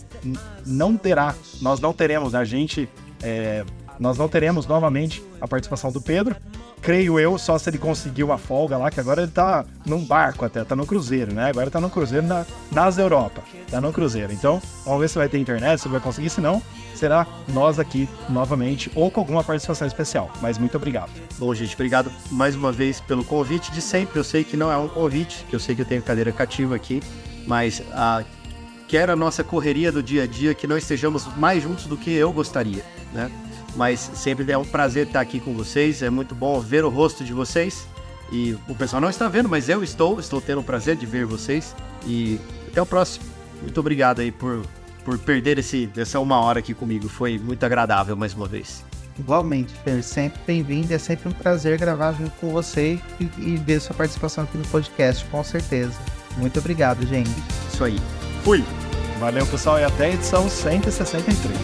[0.64, 2.38] não terá, nós não teremos, né?
[2.38, 2.88] a gente,
[3.20, 3.64] é,
[3.98, 6.36] nós não teremos novamente a participação do Pedro.
[6.80, 10.44] Creio eu, só se ele conseguir uma folga lá, que agora ele tá num barco
[10.44, 11.48] até, tá no cruzeiro, né?
[11.48, 14.32] Agora tá no cruzeiro na, nas Europa, tá no cruzeiro.
[14.32, 16.62] Então, vamos ver se vai ter internet, se vai conseguir, se não,
[16.94, 20.30] será nós aqui novamente ou com alguma participação especial.
[20.40, 21.10] Mas muito obrigado.
[21.38, 24.16] Bom, gente, obrigado mais uma vez pelo convite de sempre.
[24.16, 26.76] Eu sei que não é um convite, que eu sei que eu tenho cadeira cativa
[26.76, 27.02] aqui,
[27.48, 28.22] mas a
[28.88, 32.12] quer a nossa correria do dia a dia, que não estejamos mais juntos do que
[32.12, 33.30] eu gostaria, né?
[33.76, 37.24] Mas sempre é um prazer estar aqui com vocês, é muito bom ver o rosto
[37.24, 37.86] de vocês.
[38.32, 41.26] E o pessoal não está vendo, mas eu estou, estou tendo o prazer de ver
[41.26, 41.74] vocês.
[42.06, 43.24] E até o próximo.
[43.60, 44.62] Muito obrigado aí por,
[45.04, 47.08] por perder esse, essa uma hora aqui comigo.
[47.08, 48.84] Foi muito agradável mais uma vez.
[49.18, 50.92] Igualmente, Fer, sempre bem-vindo.
[50.92, 54.66] É sempre um prazer gravar junto com você e, e ver sua participação aqui no
[54.66, 55.98] podcast, com certeza.
[56.36, 57.30] Muito obrigado, gente.
[57.72, 58.23] Isso aí.
[58.44, 58.62] Fui.
[59.18, 61.56] Valeu, pessoal, e até a edição 163.